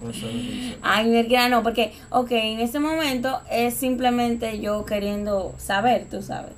[0.84, 6.54] Ay, mira, no, porque, ok, en este momento es simplemente yo queriendo saber, tú sabes.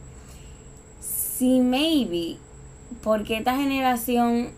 [0.99, 2.37] Si maybe,
[3.01, 4.49] porque esta generación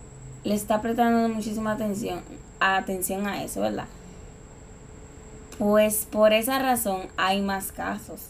[0.42, 2.20] le está prestando muchísima atención,
[2.58, 3.86] atención a eso, ¿verdad?
[5.58, 8.22] Pues por esa razón hay más casos.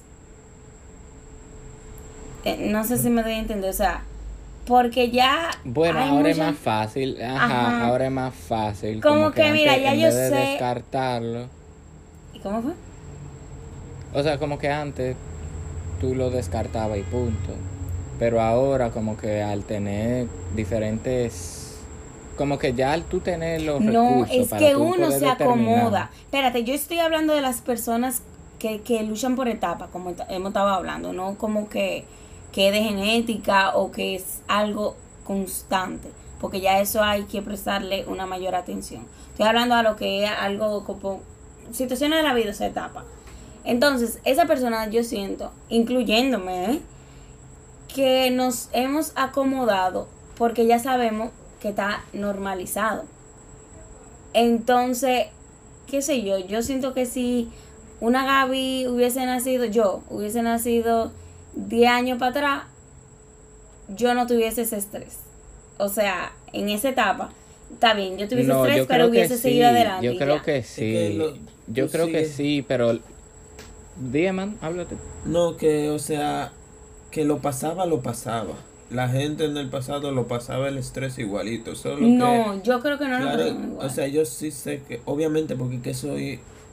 [2.44, 4.02] Eh, no sé si me doy a entender, o sea,
[4.66, 5.50] porque ya...
[5.64, 7.86] Bueno, ahora es más fácil, ajá, Ajá.
[7.88, 9.00] ahora es más fácil.
[9.00, 11.46] Como que, mira, antes, ya en yo vez de sé- descartarlo.
[12.34, 12.72] ¿Y cómo fue?
[14.14, 15.16] O sea, como que antes
[16.00, 17.54] tú lo descartabas y punto.
[18.18, 21.78] Pero ahora como que al tener diferentes...
[22.36, 26.10] Como que ya al tú tener los No, recursos es para que uno se acomoda.
[26.24, 28.22] Espérate, yo estoy hablando de las personas
[28.58, 32.04] que, que luchan por etapas, como hemos estado hablando, no como que,
[32.52, 36.10] que es de genética o que es algo constante,
[36.40, 39.06] porque ya eso hay que prestarle una mayor atención.
[39.30, 41.20] Estoy hablando a lo que es algo como
[41.72, 43.04] situaciones de la vida, esa etapa.
[43.64, 46.80] Entonces, esa persona yo siento, incluyéndome, ¿eh?
[47.94, 53.04] que nos hemos acomodado porque ya sabemos que está normalizado.
[54.32, 55.26] Entonces,
[55.86, 57.50] qué sé yo, yo siento que si
[58.00, 61.12] una Gaby hubiese nacido, yo hubiese nacido
[61.54, 62.62] 10 años para atrás,
[63.88, 65.18] yo no tuviese ese estrés.
[65.78, 67.30] O sea, en esa etapa,
[67.72, 70.06] está bien, yo tuviese No, estrés, yo pero que hubiese sí, seguido adelante.
[70.06, 70.42] Yo creo ya.
[70.42, 71.14] que que sí.
[71.14, 71.34] lo-
[71.68, 72.98] yo creo que sí, pero...
[73.96, 74.96] Dime, man, háblate.
[75.26, 76.52] No, que, o sea,
[77.10, 78.54] que lo pasaba, lo pasaba.
[78.90, 81.76] la gente en el pasado lo pasaba el estrés igualito.
[81.76, 83.76] Solo que, No, yo creo que no lo igual.
[83.78, 86.16] o sea, yo sí sé que, obviamente, porque que eso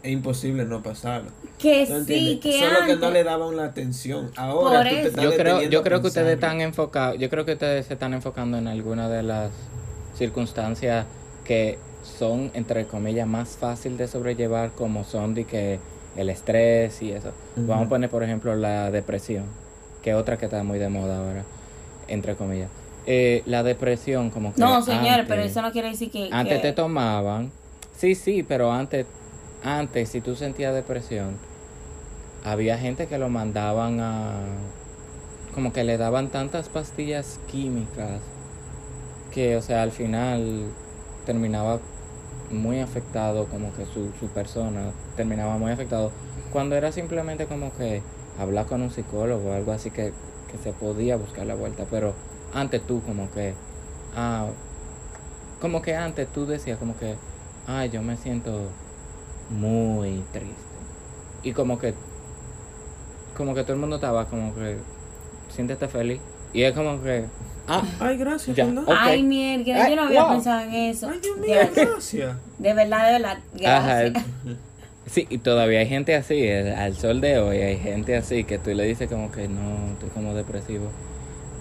[0.08, 1.30] es, imposible no pasarlo.
[1.58, 2.40] que ¿Tú sí, entiendes?
[2.40, 4.32] que Solo que no le daban la atención.
[4.36, 7.46] Ahora Por tú te estás Yo creo, yo creo que ustedes están enfocados, yo creo
[7.46, 9.52] que ustedes se están enfocando en alguna de las
[10.16, 11.06] circunstancias
[11.44, 15.80] que son, entre comillas, más fácil de sobrellevar, como son de que
[16.16, 17.32] el estrés y eso.
[17.56, 19.46] Vamos a poner, por ejemplo, la depresión,
[20.02, 21.44] que es otra que está muy de moda ahora,
[22.08, 22.70] entre comillas.
[23.06, 24.60] Eh, la depresión, como que.
[24.60, 26.30] No, señor, antes- pero eso no quiere decir que.
[26.32, 27.52] Antes que- te tomaban.
[27.96, 29.06] Sí, sí, pero antes,
[29.68, 31.38] antes, si tú sentías depresión,
[32.44, 34.32] había gente que lo mandaban a.
[35.54, 38.22] Como que le daban tantas pastillas químicas
[39.32, 40.70] que, o sea, al final
[41.26, 41.80] terminaba
[42.50, 46.12] muy afectado, como que su, su persona terminaba muy afectado.
[46.54, 48.02] Cuando era simplemente como que
[48.40, 50.14] hablar con un psicólogo o algo así que,
[50.50, 52.14] que se podía buscar la vuelta, pero
[52.54, 53.54] antes tú como que.
[54.16, 54.48] Ah,
[55.60, 57.16] como que antes tú decías como que,
[57.66, 58.70] ay, yo me siento
[59.50, 60.56] muy triste.
[61.44, 61.94] Y como que,
[63.36, 64.78] como que todo el mundo estaba como que,
[65.50, 66.20] siéntete feliz.
[66.54, 67.26] Y es como que,
[67.68, 68.58] ah, Ay, gracias.
[68.88, 70.32] Ay, mierda, Ay, yo no había wow.
[70.34, 71.10] pensado en eso.
[71.10, 72.38] Ay, Dios mío, Ya, gracias.
[72.58, 73.38] De verdad, de verdad.
[73.66, 74.02] ajá.
[74.02, 74.24] Gracias.
[75.06, 78.58] Sí, y todavía hay gente así, eh, al sol de hoy hay gente así que
[78.60, 80.92] tú le dices como que no, estoy como depresivo.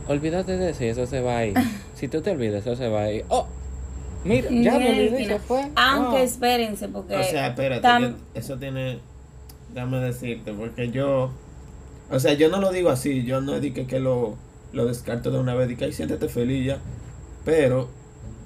[0.08, 1.54] Olvídate de eso y eso se va a ir.
[1.94, 3.24] Si tú te olvidas, eso se va a ir.
[3.28, 3.46] Oh,
[4.24, 5.70] mira, ya me olvidé, se fue.
[5.76, 7.16] Aunque espérense, porque.
[7.16, 8.98] O sea, espérate, tam- eso tiene,
[9.74, 11.30] déjame decirte, porque yo,
[12.10, 14.36] o sea, yo no lo digo así, yo no dije que lo,
[14.72, 16.78] lo descarto de una vez, ahí siéntete feliz ya,
[17.44, 17.88] pero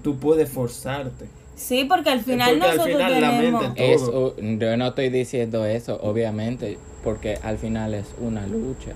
[0.02, 1.26] tú puedes forzarte.
[1.56, 4.34] Sí, porque al final Porque al nosotros la mente- todo.
[4.38, 8.92] u- yo no estoy diciendo eso, obviamente, porque al final es una lucha.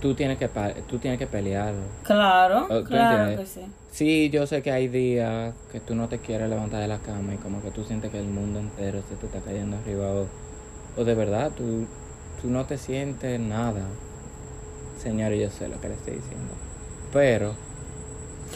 [0.00, 1.82] Tú tienes que, pa- tú tienes que pelearlo.
[2.04, 3.60] Claro, Oh, ¿tú claro que sí.
[3.92, 7.32] Sí, yo sé que hay días que tú no te quieres levantar de la cama
[7.34, 10.26] y como que tú sientes que el mundo entero se te está cayendo arriba o,
[10.98, 11.86] o de verdad tú,
[12.42, 13.82] tú no te sientes nada.
[15.02, 16.52] Señores, yo sé lo que le estoy diciendo.
[17.12, 17.54] Pero,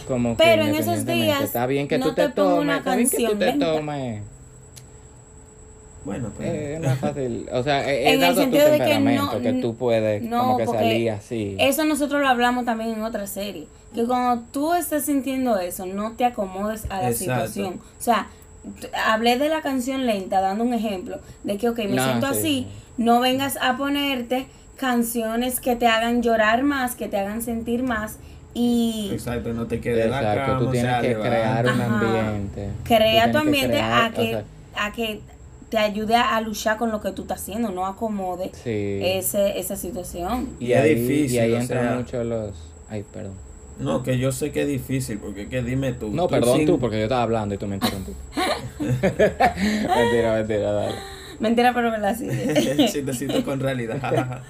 [0.06, 2.96] como que Pero en esos días, está bien que no tú te, tomes, una está
[2.96, 4.22] bien que tú te tomes.
[6.04, 8.78] Bueno, pues, Eh, es más fácil, o sea, es, En el dado tu sentido de
[8.78, 11.56] que no- que tú puedes no, como que salir así.
[11.58, 13.66] Eso nosotros lo hablamos también en otra serie.
[13.94, 17.48] Que cuando tú estés sintiendo eso, no te acomodes a la Exacto.
[17.48, 17.80] situación.
[17.98, 18.28] O sea,
[19.06, 22.32] hablé de la canción lenta, dando un ejemplo de que, ok, me No, siento sí,
[22.38, 22.66] así, sí.
[22.98, 28.16] no vengas a ponerte canciones que te hagan llorar más, que te hagan sentir más
[28.54, 31.66] y exacto, no te quedes en la Exacto, cama, tú o tienes sea, que crear
[31.66, 32.68] un ambiente.
[32.84, 34.44] Crea tu que ambiente crear, a o que sea,
[34.86, 35.20] a que
[35.70, 38.98] te ayude a luchar con lo que tú estás haciendo, no acomode sí.
[39.02, 40.48] ese, esa situación.
[40.58, 42.54] Y, Y es ahí, difícil, y ahí entran sea- mucho los...
[42.88, 43.34] Ay, perdón.
[43.78, 46.10] No, que yo sé que es difícil, porque que dime tú.
[46.10, 48.20] No, perdón sin- tú, porque yo estaba hablando y tú me interrumpiste.
[48.80, 50.94] mentira, mentira, dale.
[51.38, 52.28] Mentira, pero verdad, sí.
[52.92, 54.42] Chistecito con realidad.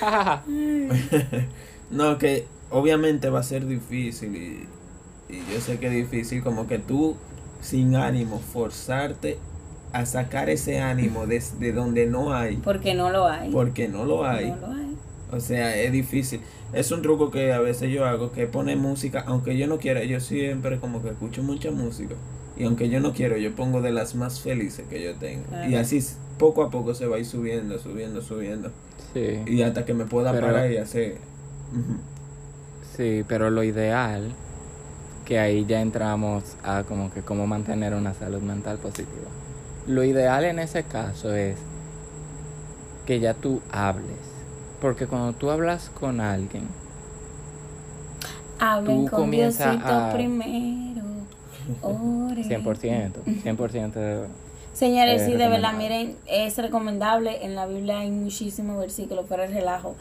[1.90, 4.68] no, que obviamente va a ser difícil y,
[5.34, 7.16] y yo sé que es difícil como que tú
[7.60, 9.38] sin ánimo forzarte
[9.92, 13.50] a sacar ese ánimo desde donde no hay Porque no lo hay.
[13.50, 14.50] porque no lo hay.
[14.50, 14.96] No lo hay.
[15.32, 16.40] O sea, es difícil.
[16.72, 20.02] Es un truco que a veces yo hago, que pone música, aunque yo no quiera,
[20.04, 22.14] yo siempre como que escucho mucha música.
[22.56, 25.44] Y aunque yo no quiero, yo pongo de las más felices que yo tengo.
[25.48, 25.70] Claro.
[25.70, 26.04] Y así
[26.38, 28.70] poco a poco se va a ir subiendo, subiendo, subiendo.
[29.12, 31.16] Sí, Y hasta que me pueda Pero- parar y hacer...
[32.96, 34.30] Sí, pero lo ideal,
[35.24, 39.28] que ahí ya entramos a como que cómo mantener una salud mental positiva.
[39.86, 41.56] Lo ideal en ese caso es
[43.06, 44.16] que ya tú hables.
[44.80, 46.64] Porque cuando tú hablas con alguien,
[48.58, 51.02] Hablen Tú con comienza Diosito a- primero.
[51.82, 52.44] Oren.
[52.44, 54.26] 100%, 100%
[54.74, 57.44] Señores, Eh, sí, de verdad, miren, es recomendable.
[57.44, 59.96] En la Biblia hay muchísimos versículos para el relajo.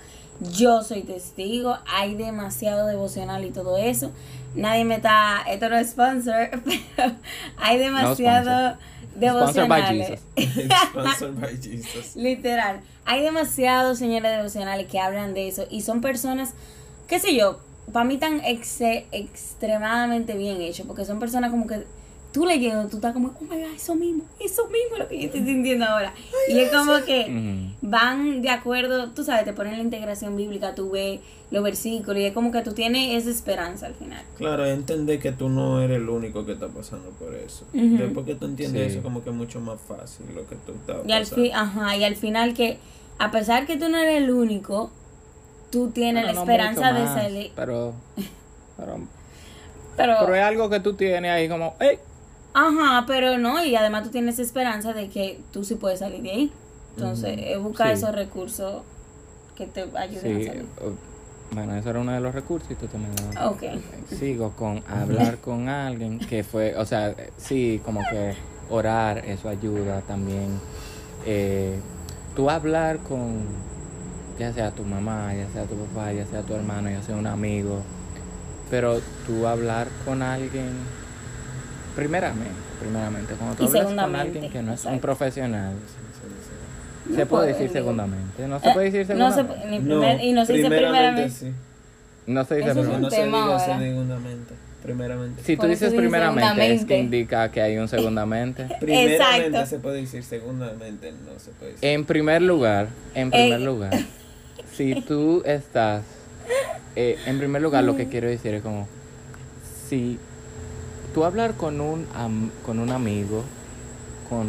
[0.53, 4.11] Yo soy testigo, hay demasiado devocional y todo eso.
[4.55, 6.49] Nadie me está, esto no es sponsor,
[6.95, 7.13] pero
[7.57, 8.77] hay demasiado
[9.19, 10.19] devocionales.
[10.91, 12.15] Sponsored by Jesus.
[12.15, 12.81] Literal.
[13.05, 16.53] Hay demasiados señores devocionales que hablan de eso y son personas,
[17.07, 17.59] qué sé yo,
[17.91, 21.83] para mí tan exe- extremadamente bien hechos, porque son personas como que
[22.31, 25.17] tú leyendo, tú estás como, oh my god, eso mismo, eso mismo es lo que
[25.19, 26.13] yo estoy sintiendo ahora.
[26.47, 30.91] y es como que van de acuerdo, tú sabes, te ponen la integración bíblica, tú
[30.91, 34.23] ves los versículos y es como que tú tienes esa esperanza al final.
[34.37, 37.65] Claro, entender que tú no eres el único que está pasando por eso.
[37.73, 37.97] Ujú.
[37.97, 38.97] Después que tú entiendes Sí.
[38.99, 41.43] eso, como que es mucho más fácil lo que tú estás Y al, pasando.
[41.43, 42.77] fi- ajá, y al final que,
[43.17, 44.91] a pesar que tú no eres el único,
[45.71, 47.51] tú tienes Bueno, la no esperanza mucho de más, salir.
[47.55, 47.93] Pero
[48.77, 48.99] Pero,
[49.97, 51.97] Pero, pero es algo que tú tienes ahí como, hey,
[52.53, 56.31] ajá, pero no, y además tú tienes esperanza de que tú sí puedes salir de
[56.31, 56.51] ahí.
[56.95, 57.93] Entonces, es buscar Sí.
[58.03, 58.81] esos recursos
[59.55, 60.65] que te ayuden sí, a salir.
[60.81, 63.63] uh, bueno, eso era uno de los recursos y tú también lo- Ok.
[64.09, 68.33] Sigo con hablar con alguien que fue, o sea, sí, como que
[68.69, 70.59] orar, eso ayuda también.
[71.25, 71.79] Eh,
[72.35, 73.39] tú hablar con,
[74.37, 77.27] ya sea tu mamá, ya sea tu papá, ya sea tu hermano, ya sea un
[77.27, 77.81] amigo,
[78.69, 80.71] pero tú hablar con alguien,
[81.99, 87.25] primeramente, primeramente, cuando tú Y hablas con alguien que no es un profesional, No se
[87.25, 89.67] puede puede, decir segundamente, no se Eh, puede decir no se segundamente.
[89.67, 91.69] pu- ni primer- y no se dice primeramente primeramente.
[92.27, 94.53] No se dice Eso No, no se segundamente.
[94.83, 95.43] Primeramente.
[95.43, 98.65] Si tú dices dice primeramente, es que indica que hay un segundamente.
[98.79, 99.15] Primeramente
[99.47, 99.65] Exacto.
[99.65, 101.89] se puede decir, segundamente no se puede decir.
[101.89, 103.65] En primer lugar, en primer Eh.
[103.65, 103.91] lugar,
[104.71, 106.03] si tú estás,
[106.95, 108.87] eh, en primer lugar lo que quiero decir es como,
[109.89, 110.17] si
[111.13, 113.43] tú hablar con un, am- con un amigo,
[114.29, 114.47] con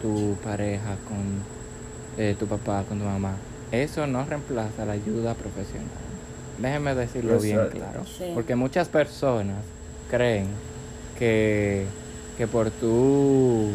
[0.00, 3.34] tu pareja, con eh, tu papá, con tu mamá,
[3.70, 5.88] eso no reemplaza la ayuda profesional.
[6.58, 8.04] Déjeme decirlo bien claro.
[8.06, 8.24] Sí.
[8.34, 9.56] Porque muchas personas
[10.10, 10.46] creen
[11.18, 11.86] que,
[12.36, 13.70] que por tú,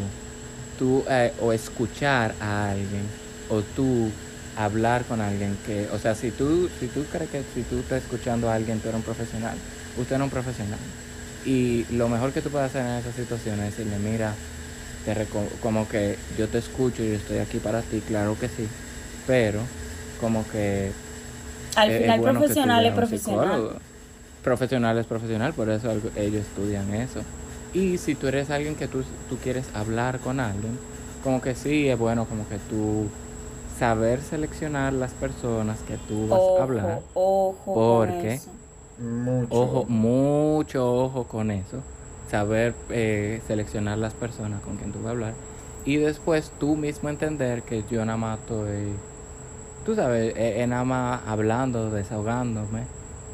[0.77, 3.03] tú eh, o escuchar a alguien
[3.49, 4.09] o tú
[4.57, 8.03] hablar con alguien que, o sea, si tú, si tú crees que si tú estás
[8.03, 9.55] escuchando a alguien, tú eres un profesional,
[9.99, 10.79] usted no es un profesional.
[11.47, 14.33] Y lo mejor que tú puedes hacer en esa situación es decirle, mira,
[15.05, 15.15] te
[15.61, 18.67] como que yo te escucho y yo estoy aquí para ti, claro que sí,
[19.25, 19.61] pero
[20.19, 20.91] como que
[21.77, 23.45] Al es final, bueno profesional es profesional.
[23.47, 23.79] psicólogo.
[24.43, 27.21] Profesional es profesional, por eso ellos estudian eso.
[27.73, 30.77] Y si tú eres alguien que tú, tú quieres hablar con alguien,
[31.23, 33.07] como que sí, es bueno como que tú
[33.79, 36.99] saber seleccionar las personas que tú vas Ojo, a hablar.
[37.13, 37.55] ojo.
[37.65, 38.49] con Porque- eso.
[38.99, 39.53] Mucho.
[39.53, 41.81] Ojo, mucho ojo con eso.
[42.29, 45.33] Saber eh, seleccionar las personas con quien tú vas a hablar.
[45.85, 48.93] Y después tú mismo entender que yo nada más estoy,
[49.85, 52.83] tú sabes, eh, eh, nada más hablando, desahogándome.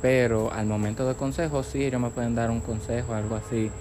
[0.01, 3.71] Pero al momento de consejo, sí, ellos me pueden dar un consejo, algo así,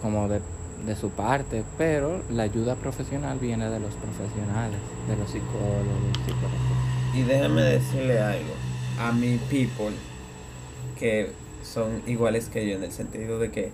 [0.00, 0.40] como de,
[0.86, 1.64] de su parte.
[1.76, 7.14] Pero la ayuda profesional viene de los profesionales, de los psicólogos, psicólogos.
[7.14, 8.52] Y déjame decirle algo
[9.00, 9.92] a mi people
[10.98, 11.30] que
[11.62, 13.72] son iguales que yo en el sentido de que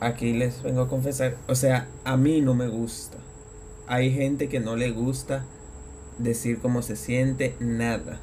[0.00, 3.18] aquí les vengo a confesar, o sea, a mí no me gusta.
[3.86, 5.44] Hay gente que no le gusta
[6.18, 8.20] decir cómo se siente, nada.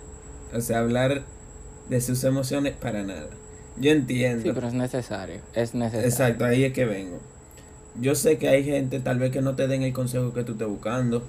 [0.53, 1.23] O sea, hablar
[1.89, 3.29] de sus emociones para nada.
[3.77, 4.43] Yo entiendo.
[4.43, 6.07] Sí, pero es necesario, es necesario.
[6.07, 7.19] Exacto, ahí es que vengo.
[7.99, 10.53] Yo sé que hay gente tal vez que no te den el consejo que tú
[10.53, 11.23] estés buscando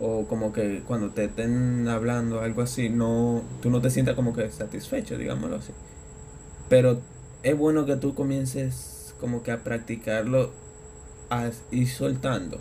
[0.00, 4.34] o como que cuando te estén hablando algo así, no tú no te sientas como
[4.34, 5.72] que satisfecho, digámoslo así.
[6.68, 7.00] Pero
[7.42, 10.50] es bueno que tú comiences como que a practicarlo
[11.30, 12.58] a ir soltando.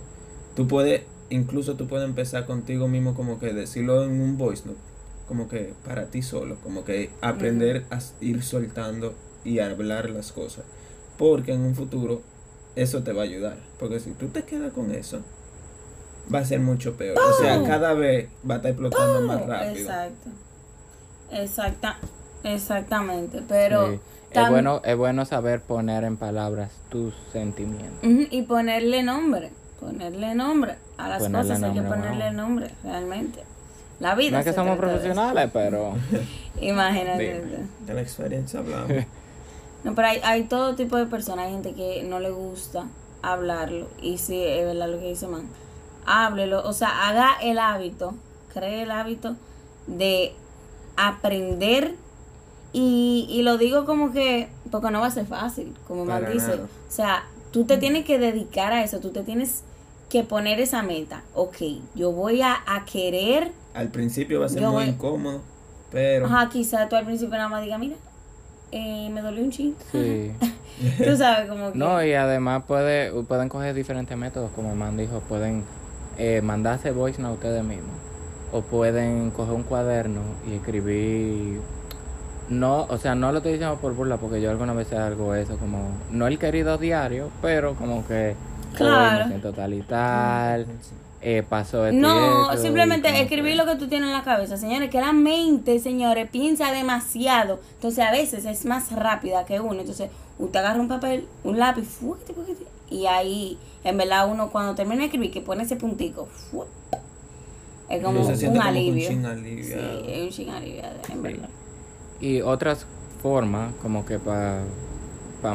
[0.56, 4.80] Tú puedes incluso tú puedes empezar contigo mismo como que decirlo en un voice note,
[5.28, 9.14] como que para ti solo, como que aprender a ir soltando
[9.44, 10.64] y hablar las cosas.
[11.18, 12.22] Porque en un futuro
[12.76, 13.58] eso te va a ayudar.
[13.80, 15.22] Porque si tú te quedas con eso,
[16.34, 17.18] va a ser mucho peor.
[17.18, 19.90] O sea, cada vez va a estar explotando más rápido.
[19.90, 20.30] Exacto.
[21.32, 21.98] Exacta,
[22.44, 23.42] exactamente.
[23.48, 24.00] Pero Sí.
[24.32, 28.00] Es bueno, es bueno saber poner en palabras tus sentimientos.
[28.04, 32.34] Ujú, y ponerle nombre, ponerle nombre a las Ponerle cosas, hay que ponerle wow.
[32.34, 33.44] nombre, realmente.
[34.00, 34.32] La vida.
[34.32, 35.94] No es que somos profesionales, pero
[36.62, 37.42] Imagínate.
[37.42, 37.68] Dime.
[37.86, 38.92] De la experiencia hablamos.
[39.84, 42.86] No, pero hay, hay todo tipo de personas, hay gente que no le gusta
[43.22, 43.90] hablarlo.
[44.02, 45.50] Y sí, es verdad lo que dice man.
[46.06, 48.16] Háblelo, o sea, haga el hábito,
[48.54, 49.36] cree el hábito
[49.88, 50.36] de
[50.96, 51.96] aprender.
[52.74, 56.48] Y, y lo digo como que, porque no va a ser fácil, como Para dice.
[56.48, 56.64] nada.
[56.64, 59.62] O sea, tú te tienes que dedicar a eso, tú te tienes
[60.10, 61.24] que poner esa meta.
[61.36, 61.58] Ok,
[61.96, 63.52] yo voy a, a querer.
[63.76, 65.42] Al principio va a ser muy voy- incómodo,
[65.92, 67.96] pero Ajá, quizá tú al principio nada más digas, mira,
[68.72, 69.76] eh, me dolió un chin.
[69.92, 70.32] sí.
[70.98, 71.78] Tú sabes, como que.
[71.78, 75.64] No, y además puede, pueden coger diferentes métodos, como Man dijo, pueden
[76.18, 77.92] eh, mandarse voice note ustedes mismos.
[78.52, 81.60] O pueden coger un cuaderno y escribir.
[82.60, 85.58] No, o sea, no lo estoy diciendo por burla, porque yo alguna vez hago eso,
[85.58, 88.36] como, no el querido diario, pero como que,
[88.76, 89.20] Claro.
[89.24, 90.66] me siento tal y tal,
[91.22, 94.24] eh, pasó esto y No, esto, simplemente escribir que- lo que tú tienes en la
[94.24, 97.60] cabeza, señores, que la mente, señores, piensa demasiado.
[97.76, 99.80] Entonces a veces es más rápida que uno.
[99.82, 102.56] Entonces usted agarra un papel, un lápiz, fuerte, fuerte,
[102.90, 106.66] y ahí, en verdad, uno cuando termina de escribir, que pone ese puntico, fu-
[107.90, 109.08] es como un como que un alivio.
[109.10, 109.16] sí,
[110.08, 111.50] es un chin aliviado, en verdad.
[112.24, 112.86] Y otras
[113.22, 114.64] forma como que para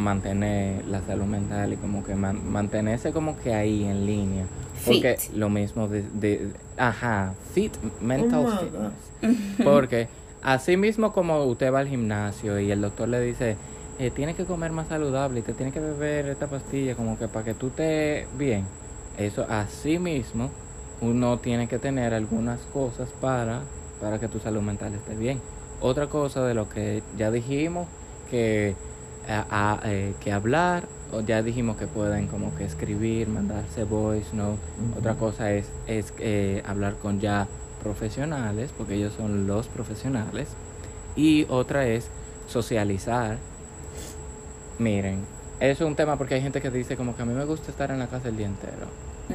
[0.00, 4.44] mantener la salud mental y como que man- mantenerse como que ahí en línea.
[4.84, 5.34] Porque Fit.
[5.34, 9.64] lo mismo de, de- ajá, fit, mental Oh fitness.
[9.64, 10.08] Porque
[10.42, 13.56] así mismo como usted va al gimnasio y el doctor le dice,
[13.98, 17.28] eh, tienes que comer más saludable y te tienes que beber esta pastilla como que
[17.28, 18.64] para que tú estés bien.
[19.16, 20.50] Eso así mismo
[21.00, 23.62] uno tiene que tener algunas cosas para,
[24.02, 25.40] para que tu salud mental esté bien.
[25.80, 27.86] Otra cosa de lo que ya dijimos,
[28.30, 28.74] que,
[29.28, 34.34] a- a- eh, que hablar, o ya dijimos que pueden como que escribir, mandarse voice
[34.34, 34.58] note.
[34.98, 37.46] Otra cosa es, es eh, hablar con ya
[37.82, 40.48] profesionales, porque ellos son los profesionales.
[41.16, 42.08] Y otra es
[42.48, 43.38] socializar.
[44.78, 45.20] Miren,
[45.60, 47.70] eso es un tema porque hay gente que dice como que a mí me gusta
[47.70, 48.86] estar en la casa el día entero.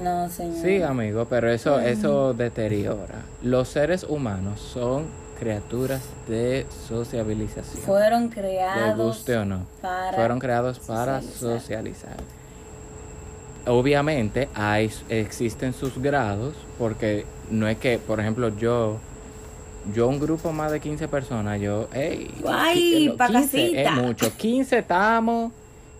[0.01, 0.57] No, señor.
[0.61, 3.21] Sí, amigo, pero eso, eso deteriora.
[3.43, 5.05] Los seres humanos son
[5.43, 7.83] criaturas de sociabilización.
[7.83, 9.65] Fueron Le creados guste o no.
[9.81, 11.59] para Fueron creados para socializar.
[11.61, 12.17] socializar.
[13.65, 18.97] Obviamente hay, existen sus grados, porque no es que, por ejemplo, yo,
[19.93, 23.91] yo un grupo más de 15 personas, yo, hey, Ay, qui- pa' 15 es casita.
[24.01, 25.51] mucho, 15 estamos,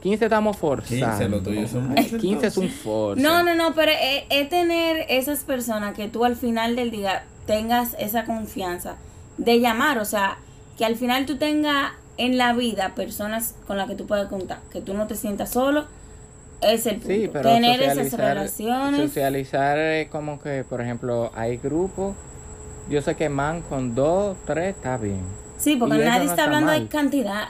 [0.01, 1.05] 15 estamos forzando.
[1.07, 3.21] 15, lo tuyo son muchos, 15 es un force.
[3.21, 7.23] No, no, no, pero es, es tener esas personas que tú al final del día
[7.45, 8.97] tengas esa confianza
[9.37, 10.37] de llamar, o sea,
[10.77, 14.59] que al final tú tengas en la vida personas con las que tú puedes contar,
[14.71, 15.85] que tú no te sientas solo,
[16.61, 17.09] es el punto.
[17.09, 19.01] Sí, pero tener esas socializar, relaciones.
[19.01, 22.15] socializar eh, como que, por ejemplo, hay grupos,
[22.89, 25.21] yo sé que man con dos, tres está bien.
[25.57, 27.47] Sí, porque Y nadie no está está hablando de cantidad,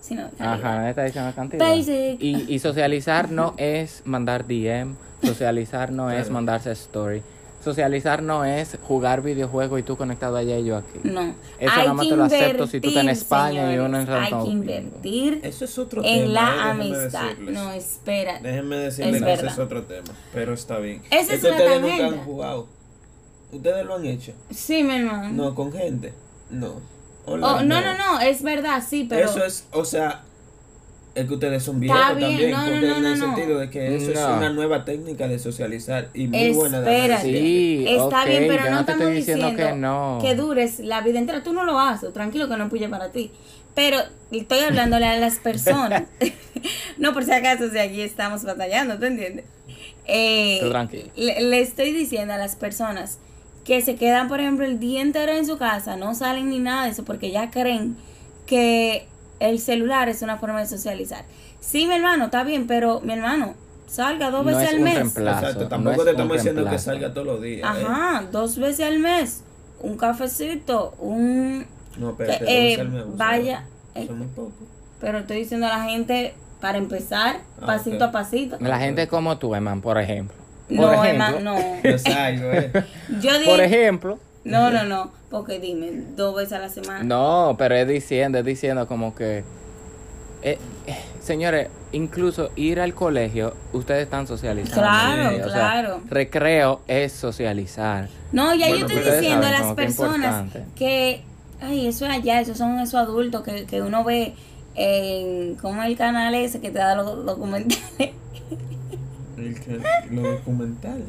[0.00, 0.54] sino de calidad.
[0.54, 1.68] Ajá, nadie está diciendo cantidad.
[1.68, 2.20] Basic.
[2.20, 7.22] Y, y socializar no es mandar DM, socializar no es mandarse story,
[7.62, 10.98] socializar no es jugar videojuegos y tú conectado allá y yo aquí.
[11.04, 11.20] No.
[11.58, 14.00] Eso hay nada más que te lo acepto si tú estás en España y uno
[14.00, 16.32] en Santo Hay que invertir Eso es otro en tema.
[16.32, 17.24] la eh, déjenme amistad.
[17.28, 17.54] decirles.
[17.54, 18.40] No, espera.
[18.40, 19.52] Déjenme decirles Es que ese verdad.
[19.52, 21.02] es otro tema, pero está bien.
[21.10, 22.66] Esa es es ustedes nunca han jugado.
[23.52, 24.32] ¿Ustedes lo han hecho?
[24.50, 25.28] Sí, mi hermano.
[25.30, 26.12] No, con gente.
[26.50, 26.80] No.
[27.24, 30.22] Oh, no, no, no, es verdad, sí, pero Eso es, o sea,
[31.14, 33.96] es que ustedes son viejos bien, también, no, porque no, en el sentido de que
[33.96, 36.80] eso es una nueva técnica de socializar y muy buena.
[36.80, 37.30] de Espérate.
[37.30, 40.18] Sí, está bien, pero no no te estamos diciendo diciendo que no.
[40.22, 41.42] que dures la vida entera.
[41.42, 43.30] Tú no lo haces, tranquilo que no puye para ti.
[43.74, 43.98] Pero
[44.30, 46.04] estoy hablándole a las personas.
[46.98, 49.44] no, por si acaso, si aquí estamos batallando, ¿tú entiendes?
[50.06, 51.10] Eh, tranquilo.
[51.14, 53.18] Le, le estoy diciendo a las personas
[53.64, 56.84] que se quedan, por ejemplo, el día entero en su casa, no salen ni nada
[56.84, 57.96] de eso, porque ya creen
[58.46, 59.06] que
[59.48, 61.24] el celular es una forma de socializar.
[61.60, 63.54] Sí, mi hermano, está bien, pero mi hermano,
[63.86, 64.94] salga dos No veces es al un mes.
[64.96, 65.38] reemplazo.
[65.40, 67.60] Exacto, no tampoco es te estamos diciendo que salga todos los días.
[67.78, 67.84] ¿eh?
[67.86, 69.42] Ajá, dos veces al mes.
[69.80, 71.66] Un cafecito, un...
[71.98, 73.64] No, espérate, que, eh, dos al mes, vaya,
[73.94, 74.06] eh.
[74.06, 74.52] Son muy pocos.
[75.00, 78.56] Pero estoy diciendo a la gente, para empezar, Ah, pasito a pasito.
[78.60, 80.36] La gente como tú, Eman, por ejemplo.
[80.68, 81.82] Por No, ejemplo, hermano, no.
[81.90, 82.70] Yo salgo, eh.
[83.20, 83.64] Yo Por dije...
[83.64, 87.02] ejemplo, No, no, no, porque dime, dos veces a la semana.
[87.02, 89.38] No, pero es diciendo, es diciendo como que,
[90.42, 94.82] eh, eh, señores, incluso ir al colegio, ustedes están socializando.
[94.82, 95.40] Claro, ¿sí?
[95.40, 96.00] O sea, claro.
[96.08, 98.08] recreo es socializar.
[98.30, 101.22] No, ya Bueno, yo estoy diciendo a las personas que,
[101.60, 104.34] ay, eso es allá, esos son esos adultos que, que uno ve
[104.74, 107.82] en, como el canal ese que te da los documentales.
[109.36, 109.80] El que-
[110.10, 111.04] los documentales.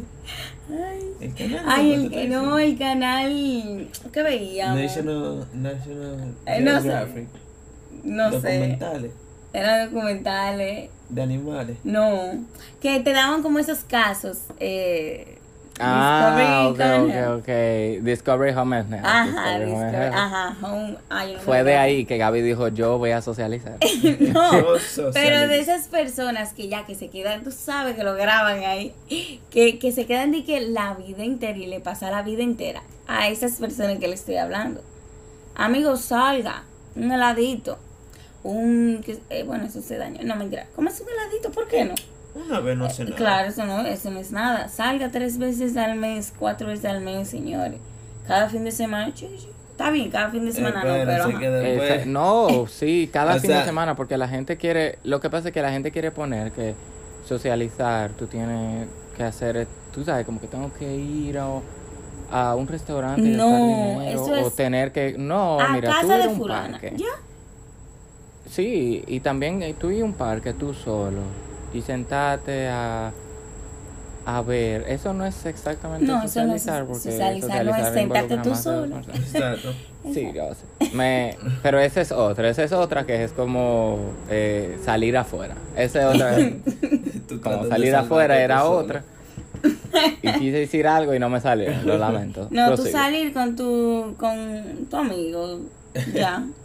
[1.20, 1.66] El canal.
[1.68, 2.04] Ay, ¿no?
[2.04, 4.80] el que no, el canal que veíamos.
[4.80, 6.82] National, National Eh, no sé.
[6.90, 7.28] Geographic.
[8.04, 9.12] No sé, documentales
[9.54, 10.90] eran documentales.
[11.10, 11.78] de animales.
[11.84, 12.44] No,
[12.82, 14.40] que te daban como esos casos.
[14.60, 15.38] Eh,
[15.80, 17.98] Ah, ok, Discovery ok, Channel.
[18.00, 18.04] ok.
[18.06, 20.16] Discovery Home and Health, Ajá, Discovery Home and Discovery- Health.
[20.16, 23.78] ajá, home- ay, yo no Fue de ahí que Gaby dijo, yo voy a socializar.
[24.20, 25.12] No, Yo socializo.
[25.14, 28.94] pero de esas personas que ya que se quedan, tú sabes que lo graban ahí,
[29.50, 32.84] que, que se quedan de que la vida entera y le pasa la vida entera
[33.08, 34.82] a esas personas que le estoy hablando.
[35.56, 36.64] Amigo, salga,
[36.96, 37.78] un heladito,
[38.44, 41.50] un, eh, bueno, eso se daña, no mentira, ¿cómo es un heladito?
[41.52, 41.96] ¿Por qué no?
[42.36, 43.16] Una vez no sé nada.
[43.16, 44.68] Claro, eso no, eso no es nada.
[44.68, 47.80] Salga tres veces al mes, cuatro veces al mes, señores.
[48.28, 49.48] Cada fin de semana, chi, chi.
[49.72, 51.28] está bien, cada fin de semana no, pero...
[51.62, 55.50] después- no, sí, cada O fin de semana, porque la gente quiere, lo que pasa
[55.50, 56.74] es que la gente quiere poner que
[57.28, 61.48] socializar, tú tienes que hacer, eh, tú sabes, como que tengo que ir a,
[62.32, 65.90] a un restaurante y No, gastar dinero, eso o es tener que, no, a mira,
[65.90, 66.72] tú casa de un fulana.
[66.80, 66.94] parque.
[66.98, 67.06] Ya.
[68.50, 71.22] Sí, y también eh, tú a un parque tú solo
[71.74, 73.12] y sentarte a,
[74.26, 77.86] A ver, eso no es exactamente No, eso no es socializar, porque socializar, no es
[77.88, 78.98] socializar sentarte tú solo.
[79.00, 79.74] Exacto.
[80.14, 80.94] Sí, yo sé.
[80.94, 85.56] Me, pero esa es otra, esa es otra que es como eh, salir afuera.
[85.78, 86.38] Esa es otra.
[87.30, 89.04] Tú como salir afuera tú era otra.
[90.22, 92.50] Y quise decir algo y no me salió, lo lamento.
[92.52, 92.92] No, tú Prosigue.
[92.92, 95.62] salir con tu, con tu amigo,
[96.14, 96.44] ya.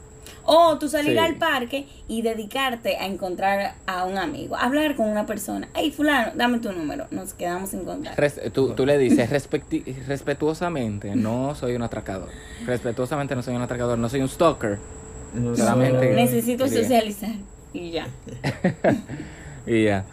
[0.50, 1.18] O tú salir Sí.
[1.18, 4.56] al parque y dedicarte a encontrar a un amigo.
[4.56, 5.68] Hablar con una persona.
[5.74, 7.06] Hey, fulano, dame tu número.
[7.10, 8.18] Nos quedamos en contacto.
[8.18, 9.28] Res- tú, tú le dices
[10.08, 12.30] respetuosamente, no soy un atracador.
[12.64, 14.78] Respetuosamente no soy un atracador, no soy un stalker.
[15.34, 16.82] No Solamente- solo- Necesito Quería.
[16.82, 17.30] socializar.
[17.74, 18.06] Y ya.
[19.66, 20.04] Y ya.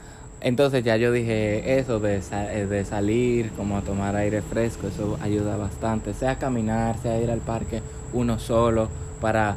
[0.41, 5.17] Entonces ya yo dije eso de, eh, de salir, como a tomar aire fresco, eso
[5.21, 6.13] ayuda bastante.
[6.13, 7.81] Sea caminar, sea ir al parque
[8.11, 8.89] uno solo,
[9.21, 9.55] para...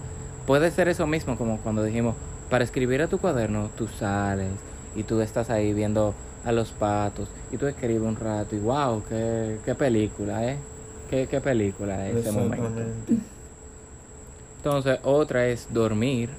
[0.48, 2.16] Puede ser eso mismo, como cuando dijimos,
[2.48, 4.48] para escribir a tu cuaderno, tú sales
[4.96, 9.02] y tú estás ahí viendo a los patos y tú escribes un rato y wow,
[9.06, 10.56] qué, qué película, ¿eh?
[11.10, 12.80] Qué, qué película ese momento.
[14.56, 16.30] Entonces, otra es dormir.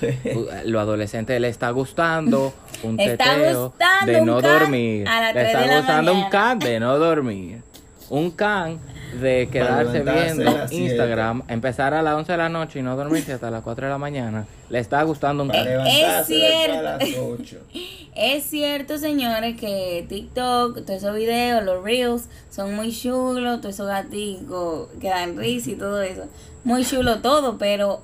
[0.66, 2.52] Lo adolescente le está gustando
[2.82, 5.08] un Está teteo gustando de un no can dormir.
[5.08, 7.62] a las Le está de la gustando un can de no dormir.
[8.10, 8.78] Un can
[9.20, 10.66] de quedarse viendo.
[10.70, 13.90] Instagram, empezar a las 11 de la noche y no dormirse hasta las 4 de
[13.90, 14.46] la mañana.
[14.68, 17.36] Le está gustando un levantarse es a las cierto.
[17.40, 17.56] 8.
[18.16, 23.88] Es cierto, señores, que TikTok, todos esos videos, los reels, son muy chulos, todos esos
[23.88, 26.22] gaticos que dan risa y todo eso.
[26.64, 28.00] Muy chulo todo, pero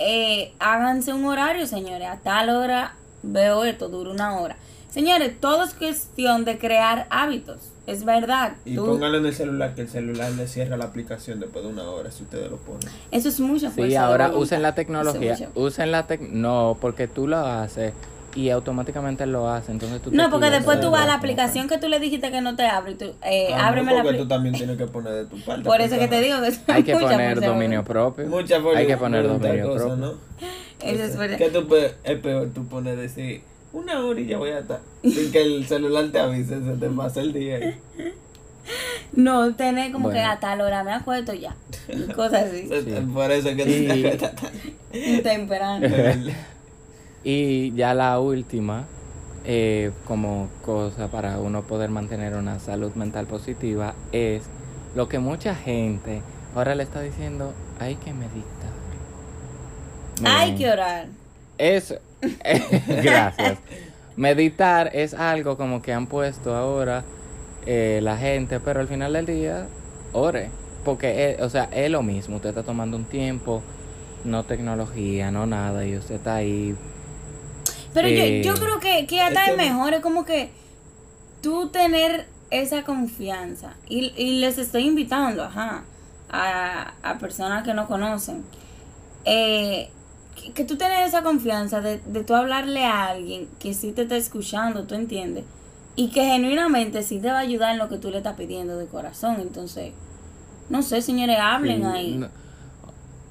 [0.00, 2.08] eh, háganse un horario, señores.
[2.08, 4.56] A tal hora veo esto, dura una hora.
[4.90, 7.71] Señores, todo es cuestión de crear hábitos.
[7.86, 8.52] Es verdad.
[8.64, 11.70] Y Tú- póngalo en el celular, que el celular le cierra la aplicación después de
[11.70, 12.88] una hora si ustedes lo ponen.
[13.10, 13.90] eso es mucha fuerza.
[13.90, 15.36] Sí, ahora usen la es tecnología.
[15.54, 17.92] Usen la tec No, porque tú lo haces
[18.34, 19.72] y automáticamente lo hace.
[19.72, 22.30] Entonces tú No, porque después de tú vas a la aplicación que tú le dijiste
[22.30, 24.28] que no te abre y tú, eh, Ah, no, ábreme la porque tú aplicación.
[24.28, 25.62] también tienes que poner de tu parte.
[25.64, 28.26] Por eso que te digo que Hay que poner dominio propio.
[28.28, 29.96] Mucha Hay que poner dominio cosa, propio.
[30.06, 30.12] ¿no?
[30.82, 31.36] Eso es verdad.
[31.38, 31.66] Que tú
[32.04, 33.42] es peor tú pones decir
[33.72, 34.80] una hora y ya voy a estar.
[35.02, 37.56] Sin que el celular te avise, se te pasa el día.
[37.56, 37.80] ahí.
[39.14, 41.54] No, tener como que a tal hora me acuesto ya.
[41.88, 42.68] Y cosas así.
[42.68, 42.94] Sí.
[43.12, 43.62] Por eso es que
[44.92, 45.86] Y- te Temprano.
[47.24, 48.84] Y ya la última,
[49.44, 54.44] eh, como cosa para uno poder mantener una salud mental positiva, es
[54.94, 56.22] lo que mucha gente
[56.54, 58.70] ahora le está diciendo, hay que meditar.
[60.24, 61.06] Hay que orar.
[61.58, 61.94] Es,
[62.86, 63.58] gracias.
[64.16, 67.04] Meditar es algo como que han puesto ahora
[67.66, 69.68] eh, la gente, pero al final del día,
[70.12, 70.50] ore.
[70.84, 72.36] Porque, es- o sea, es lo mismo.
[72.36, 73.62] Usted está tomando un tiempo,
[74.24, 76.76] no tecnología, no nada, y usted está ahí.
[77.92, 80.50] Pero Eh, yo, yo creo que, que hasta es mejor, es como que
[81.42, 83.74] tú tener esa confianza.
[83.88, 85.84] Y, y les estoy invitando, ajá,
[86.30, 88.44] a, a personas que no conocen.
[89.24, 89.90] Eh,
[90.34, 94.02] que, que tú tenés esa confianza de, de tú hablarle a alguien que sí te
[94.02, 95.44] está escuchando, tú entiendes.
[95.94, 98.78] Y que genuinamente sí te va a ayudar en lo que tú le estás pidiendo
[98.78, 99.36] de corazón.
[99.40, 99.92] Entonces,
[100.70, 102.16] no sé, señores, hablen Sí, ahí.
[102.16, 102.28] no-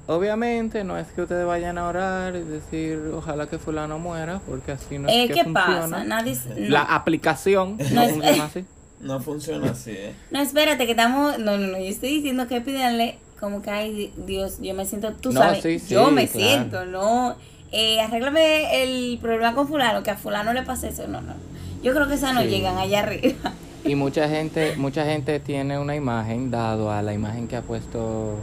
[0.06, 4.72] obviamente no es que ustedes vayan a orar y decir ojalá que fulano muera, porque
[4.72, 5.80] así no es Eh, que ¿Qué funciona.
[5.80, 6.04] pasa?
[6.04, 6.68] Nadie, s- no.
[6.68, 8.64] La aplicación no, No es- funciona así.
[9.02, 10.14] No funciona así, ¿eh?
[10.30, 11.36] No, espérate, que estamos.
[11.40, 11.78] No, no, no.
[11.78, 15.12] Yo estoy diciendo que pídanle como que, ay, Dios, yo me siento.
[15.14, 16.48] Tú No, sabes, sí, sí, yo me claro.
[16.48, 17.34] siento, no.
[17.72, 21.08] Eh, arréglame el problema con Fulano, que a Fulano le pase eso.
[21.08, 21.34] No, no.
[21.82, 22.48] Yo creo que esas no Sí.
[22.48, 23.52] llegan allá arriba.
[23.84, 28.36] Y mucha gente, mucha gente tiene una imagen dado a la imagen que ha puesto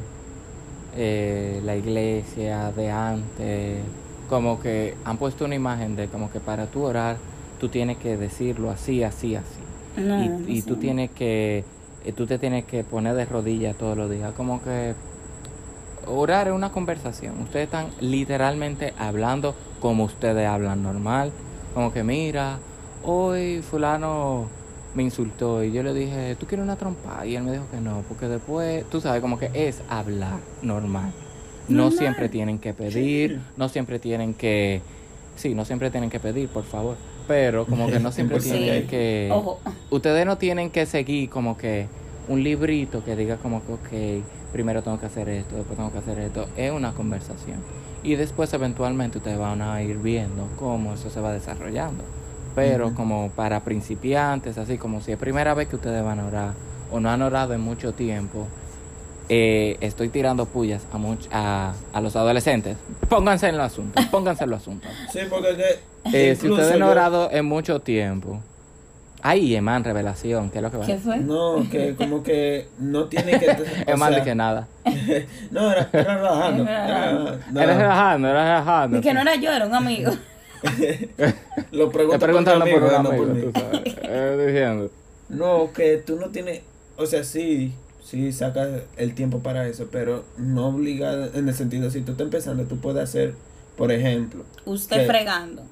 [0.98, 3.78] eh, la iglesia de antes,
[4.28, 7.16] como que han puesto una imagen de como que para tú orar
[7.58, 10.02] tú tienes que decirlo así, así, así.
[10.02, 11.64] No, y y tú tienes que,
[12.10, 14.94] eh, tú te tienes que poner de rodillas todos los días, como que
[16.08, 17.40] orar es una conversación.
[17.42, 21.32] Ustedes están literalmente hablando como ustedes hablan normal,
[21.74, 22.58] como que mira,
[23.04, 24.48] hoy fulano
[24.96, 27.26] me insultó y yo le dije, ¿tú quieres una trompa?
[27.26, 31.12] Y él me dijo que no, porque después, tú sabes, como que es hablar normal.
[31.68, 31.98] No Normal.
[32.00, 34.82] siempre tienen que pedir, no siempre tienen que,
[35.36, 36.98] sí, no siempre tienen que pedir, por favor,
[37.28, 38.50] pero como que no siempre Sí.
[38.50, 39.60] tienen que, Ojo.
[39.92, 41.86] ustedes no tienen que seguir como que
[42.30, 43.74] un librito que diga como que,
[44.22, 44.24] ok,
[44.54, 47.58] primero tengo que hacer esto, después tengo que hacer esto, es una conversación.
[48.04, 52.04] Y después eventualmente ustedes van a ir viendo cómo eso se va desarrollando.
[52.56, 56.54] Pero como para principiantes, así como si es primera vez que ustedes van a orar
[56.92, 58.48] o no han orado en mucho tiempo,
[59.30, 62.78] eh, estoy tirando pullas a, much- a, a los adolescentes.
[63.08, 64.88] Pónganse en el asunto, pónganse en el asunto.
[65.12, 68.40] Sí, porque es que Eh, si ustedes no han orado en mucho tiempo,
[69.22, 70.86] Ay, Eman, revelación, ¿qué es lo que va?
[70.86, 71.18] ¿Qué fue?
[71.18, 73.48] No, que como que no tiene que...
[73.88, 74.68] Eman, sea, de que nada.
[75.52, 76.64] No, era, era relajando.
[76.64, 78.28] Es relajando.
[78.28, 78.98] Era- no, relajando.
[78.98, 80.12] Y que no era yo, era un amigo.
[81.72, 83.52] Lo Te pregunto preguntando por, mi por un amigo, no amigo, por tú mí.
[83.54, 83.96] sabes.
[84.04, 84.92] Eh, diciendo.
[85.30, 86.62] No, que tú no tienes,
[86.98, 91.92] o sea, sí, sí sacas el tiempo para eso, pero no obligado en el sentido,
[91.92, 93.36] si tú estás empezando, tú puedes hacer,
[93.78, 95.64] por ejemplo, Usted fregando.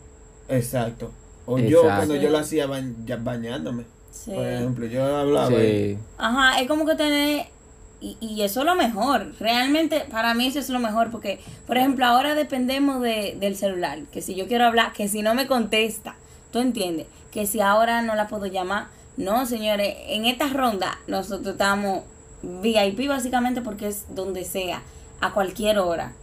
[0.47, 1.11] exacto,
[1.47, 4.31] o yo cuando yo lo hacía ba- ya bañándome, Sí.
[4.31, 5.97] por ejemplo, yo hablaba y- Sí.
[6.19, 7.47] Ajá, es como que tener.
[7.99, 9.31] Y, y eso es lo mejor.
[9.39, 11.09] Realmente, para mí eso es lo mejor.
[11.09, 13.99] Porque, por ejemplo, ahora dependemos de, del celular.
[14.11, 16.15] Que si yo quiero hablar, que si no me contesta.
[16.51, 17.07] ¿Tú entiendes?
[17.31, 18.87] Que si ahora no la puedo llamar.
[19.17, 22.03] No, señores, en esta ronda nosotros estamos
[22.43, 24.83] VIP básicamente porque es donde sea,
[25.21, 26.13] a cualquier hora.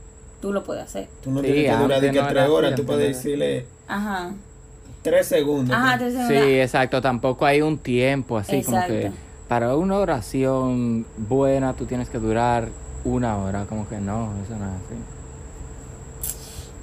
[0.41, 1.09] Tú lo puedes hacer.
[1.25, 4.33] tú no Sí, tienes que durar de que no tres horas, tú puedes decirle Ajá.
[5.05, 5.77] Tres segundos.
[5.77, 7.01] Ajá, Sí, exacto.
[7.01, 9.13] Tampoco hay un tiempo así como que
[9.47, 12.71] para una oración buena tú tienes que durar
[13.05, 13.67] una hora.
[13.67, 14.97] Como que no, eso no es así.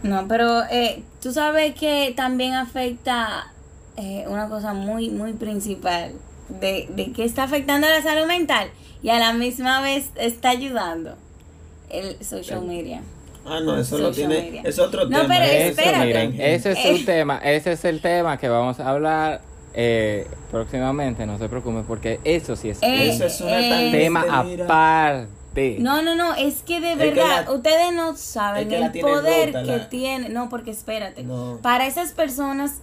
[0.03, 3.51] No, pero eh, tú sabes que también afecta
[3.97, 6.13] eh, una cosa muy, muy principal
[6.61, 8.69] de, de que está afectando a la salud mental
[9.03, 11.15] y a la misma vez está ayudando
[11.89, 13.01] el social media.
[13.45, 14.61] Ah, no, eso lo tiene, media.
[14.63, 15.33] es otro No, tema.
[15.35, 16.05] pero eso espérate.
[16.05, 16.93] miren, ese es Eh.
[16.93, 19.41] un tema, ese es el tema que vamos a hablar
[19.73, 24.43] eh, próximamente, no se preocupen, porque eso sí es Eh, Eso es una eh, tema
[24.43, 24.65] mira.
[24.65, 25.77] aparte.
[25.79, 29.47] No, no, no, es que de Es que verdad, la- ustedes no saben el poder
[29.53, 30.29] rota, que la- tiene.
[30.29, 31.23] No, porque espérate.
[31.23, 31.57] No.
[31.61, 32.79] Para esas personas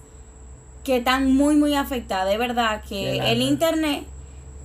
[0.83, 4.03] que están muy, muy afectadas, de verdad que el internet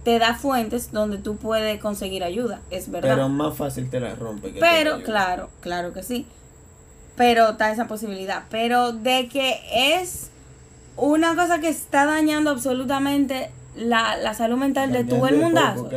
[0.05, 3.15] te da fuentes donde tú puedes conseguir ayuda, es verdad.
[3.15, 4.53] Pero más fácil te la rompe.
[4.53, 6.27] que Pero, claro, claro que sí.
[7.17, 8.45] Pero está esa posibilidad.
[8.51, 10.31] Pero de que es
[10.97, 15.83] una cosa que está dañando absolutamente la, la salud mental de todo el Dañando mundazo.
[15.85, 15.91] poco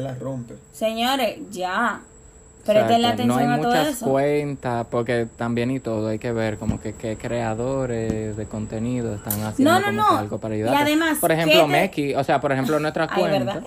[2.73, 4.05] la atención no hay a todo muchas eso.
[4.05, 9.41] cuentas, porque también y todo hay que ver como que qué creadores de contenido están
[9.43, 10.17] haciendo No, no, como no.
[10.17, 10.81] algo para Y ayudar.
[10.83, 13.37] además, por ¿qué ejemplo, te- Meki, o sea, por ejemplo, nuestra Ay, cuenta.
[13.55, 13.63] verdad,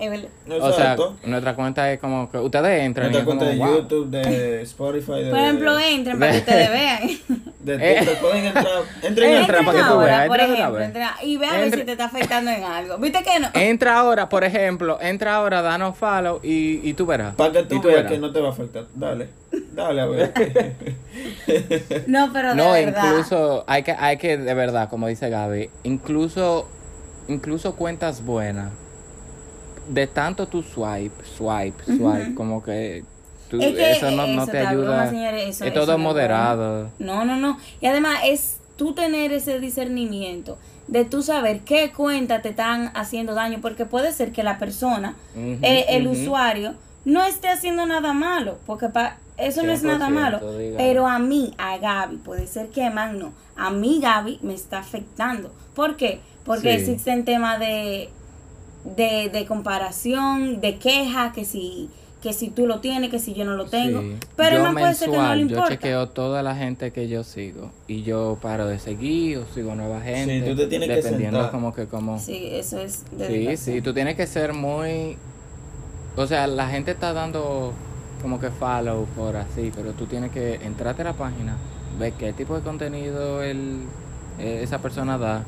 [0.47, 0.61] es.
[0.61, 0.95] O sea,
[1.25, 3.81] nuestra cuenta es como que ustedes entran y Nuestra es como, cuenta de wow.
[3.81, 6.99] YouTube, de Spotify, de, Por ejemplo, entren para que ustedes vean.
[7.61, 8.65] de TikTok, pueden entrar.
[9.03, 11.59] Entren Eh, en entra para que tú veas, por de ejemplo, entra- y vean a
[11.59, 12.97] ver si te está afectando en algo.
[12.97, 13.47] ¿Viste que no?
[13.53, 17.35] Entra ahora, por ejemplo, entra ahora, danos follow y, y tú verás.
[17.35, 18.85] Para que Y tú veas que no te va a afectar.
[18.95, 19.29] Dale,
[19.73, 20.33] dale a ver.
[22.07, 23.03] No, pero de No, verdad.
[23.09, 26.67] incluso hay que, hay que, de verdad, como dice Gaby, incluso,
[27.27, 28.71] incluso cuentas buenas,
[29.87, 33.03] de tanto tu swipe, swipe, swipe, como que
[33.49, 34.85] tú- Es que eso no, no eso te te ayuda.
[34.87, 36.89] broma, señores, eso- es todo moderado.
[36.99, 37.57] No, no, no.
[37.81, 43.33] Y además es tú tener ese discernimiento de tú saber qué cuentas te están haciendo
[43.33, 46.73] daño, porque puede ser que la persona, eh, el usuario,
[47.05, 50.57] no esté haciendo nada malo, porque pa- eso no es nada 100%, malo.
[50.57, 50.77] diga.
[50.77, 54.53] Pero a mí, a Gaby, puede ser que a Man no, a mí Gaby me
[54.53, 55.51] está afectando.
[55.75, 56.19] ¿Por qué?
[56.45, 56.81] Porque Sí.
[56.91, 58.09] existen temas de,
[58.95, 61.89] de, de comparación, de queja, que si,
[62.21, 64.01] que si tú lo tienes, que si yo no lo tengo.
[64.01, 64.15] Sí.
[64.35, 65.69] Pero yo man puede ser que no le mensual, importa.
[65.69, 69.73] Yo chequeo toda la gente que yo sigo y yo paro de seguir o sigo
[69.75, 70.41] nueva gente.
[70.47, 71.51] tú te tienes que dependiendo sentar.
[71.51, 72.19] como que como.
[72.19, 75.17] Sí, eso es Sí, sí, tú tienes que ser muy...
[76.15, 77.73] O sea, la gente está dando
[78.21, 81.57] como que follow por así, pero tú tienes que entrarte a la página,
[81.99, 83.83] ver qué tipo de contenido el,
[84.39, 85.43] eh, esa persona da,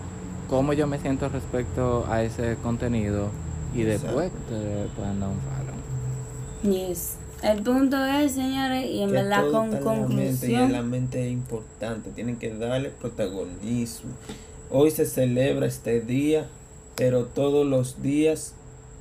[0.50, 3.30] cómo yo me siento respecto a ese contenido
[3.74, 6.74] y después te pueden dar un follow.
[6.76, 7.18] Yes.
[7.44, 10.16] El punto es, señores, y en Que verdad todo con está en la mente y
[10.16, 12.10] en conclusión, la mente es importante.
[12.12, 14.12] Tienen que darle protagonismo.
[14.72, 16.48] Hoy se celebra este día,
[16.96, 18.54] pero todos los días.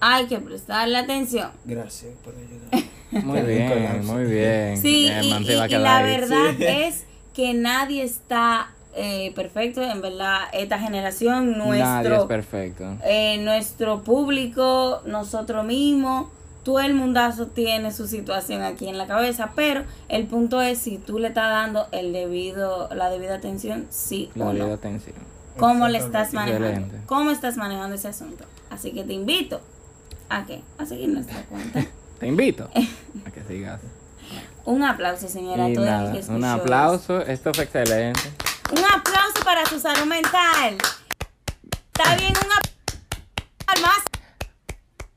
[0.05, 1.51] Hay que prestarle atención.
[1.65, 2.91] Gracias por ayudar.
[3.25, 4.77] Muy bien, muy bien.
[4.79, 6.65] Sí, El y, y- la verdad Sí.
[6.67, 12.97] es que nadie está eh, perfecto, en verdad, esta generación, Nadie es nuestro, perfecto.
[13.05, 16.29] eh, nuestro público, nosotros mismos,
[16.65, 20.97] todo el mundazo tiene su situación aquí en la cabeza, pero el punto es si
[20.99, 24.73] tú le estás dando el debido, la debida atención, sí La o debida no.
[24.75, 25.17] atención.
[25.59, 26.67] ¿Cómo le estás manejando?
[26.69, 26.97] Excelente.
[27.07, 28.45] ¿Cómo estás manejando ese asunto?
[28.71, 29.61] Así que te invito
[30.37, 31.85] a que a seguir nuestra cuenta.
[32.21, 32.69] Te invito
[33.27, 33.81] a que sigas.
[34.65, 37.21] Un aplauso, señora, Y el que un aplauso.
[37.23, 38.21] Esto fue excelente.
[38.71, 40.79] Un aplauso para su salud mental.
[41.93, 44.03] Está bien, un aplauso más.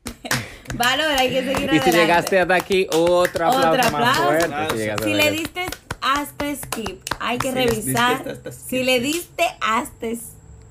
[0.74, 1.92] Valor, hay que seguir Y si adelante.
[1.92, 4.22] llegaste hasta aquí, otro aplauso, Otro más aplauso.
[4.24, 4.78] fuerte.
[4.78, 5.66] Si, hasta le diste
[6.00, 8.14] hasta skip, hay que Si revisar.
[8.28, 10.06] hasta skip, Si le diste hasta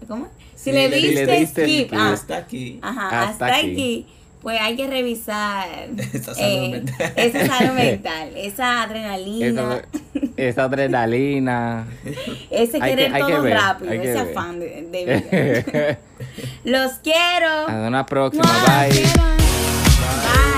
[0.07, 0.27] ¿Cómo?
[0.55, 1.99] Si le le diste, diste skip, skip.
[1.99, 2.79] ah, Está aquí.
[2.81, 3.71] ajá, Hasta hasta, aquí.
[3.71, 4.07] aquí.
[4.45, 5.67] Pues hay que revisar
[6.13, 7.11] Esa salud eh, mental.
[7.15, 9.81] esa salud mental, esa adrenalina, Esa,
[10.37, 11.87] esa adrenalina.
[12.51, 14.31] ese hay que- querer que todo ver, rápido, hay que ese ver.
[14.37, 15.05] afán de, de
[15.63, 15.97] vida.
[16.63, 17.49] Los quiero.
[17.67, 18.43] Hasta una próxima.
[18.45, 18.91] Mua, Bye.
[18.91, 20.54] quiero.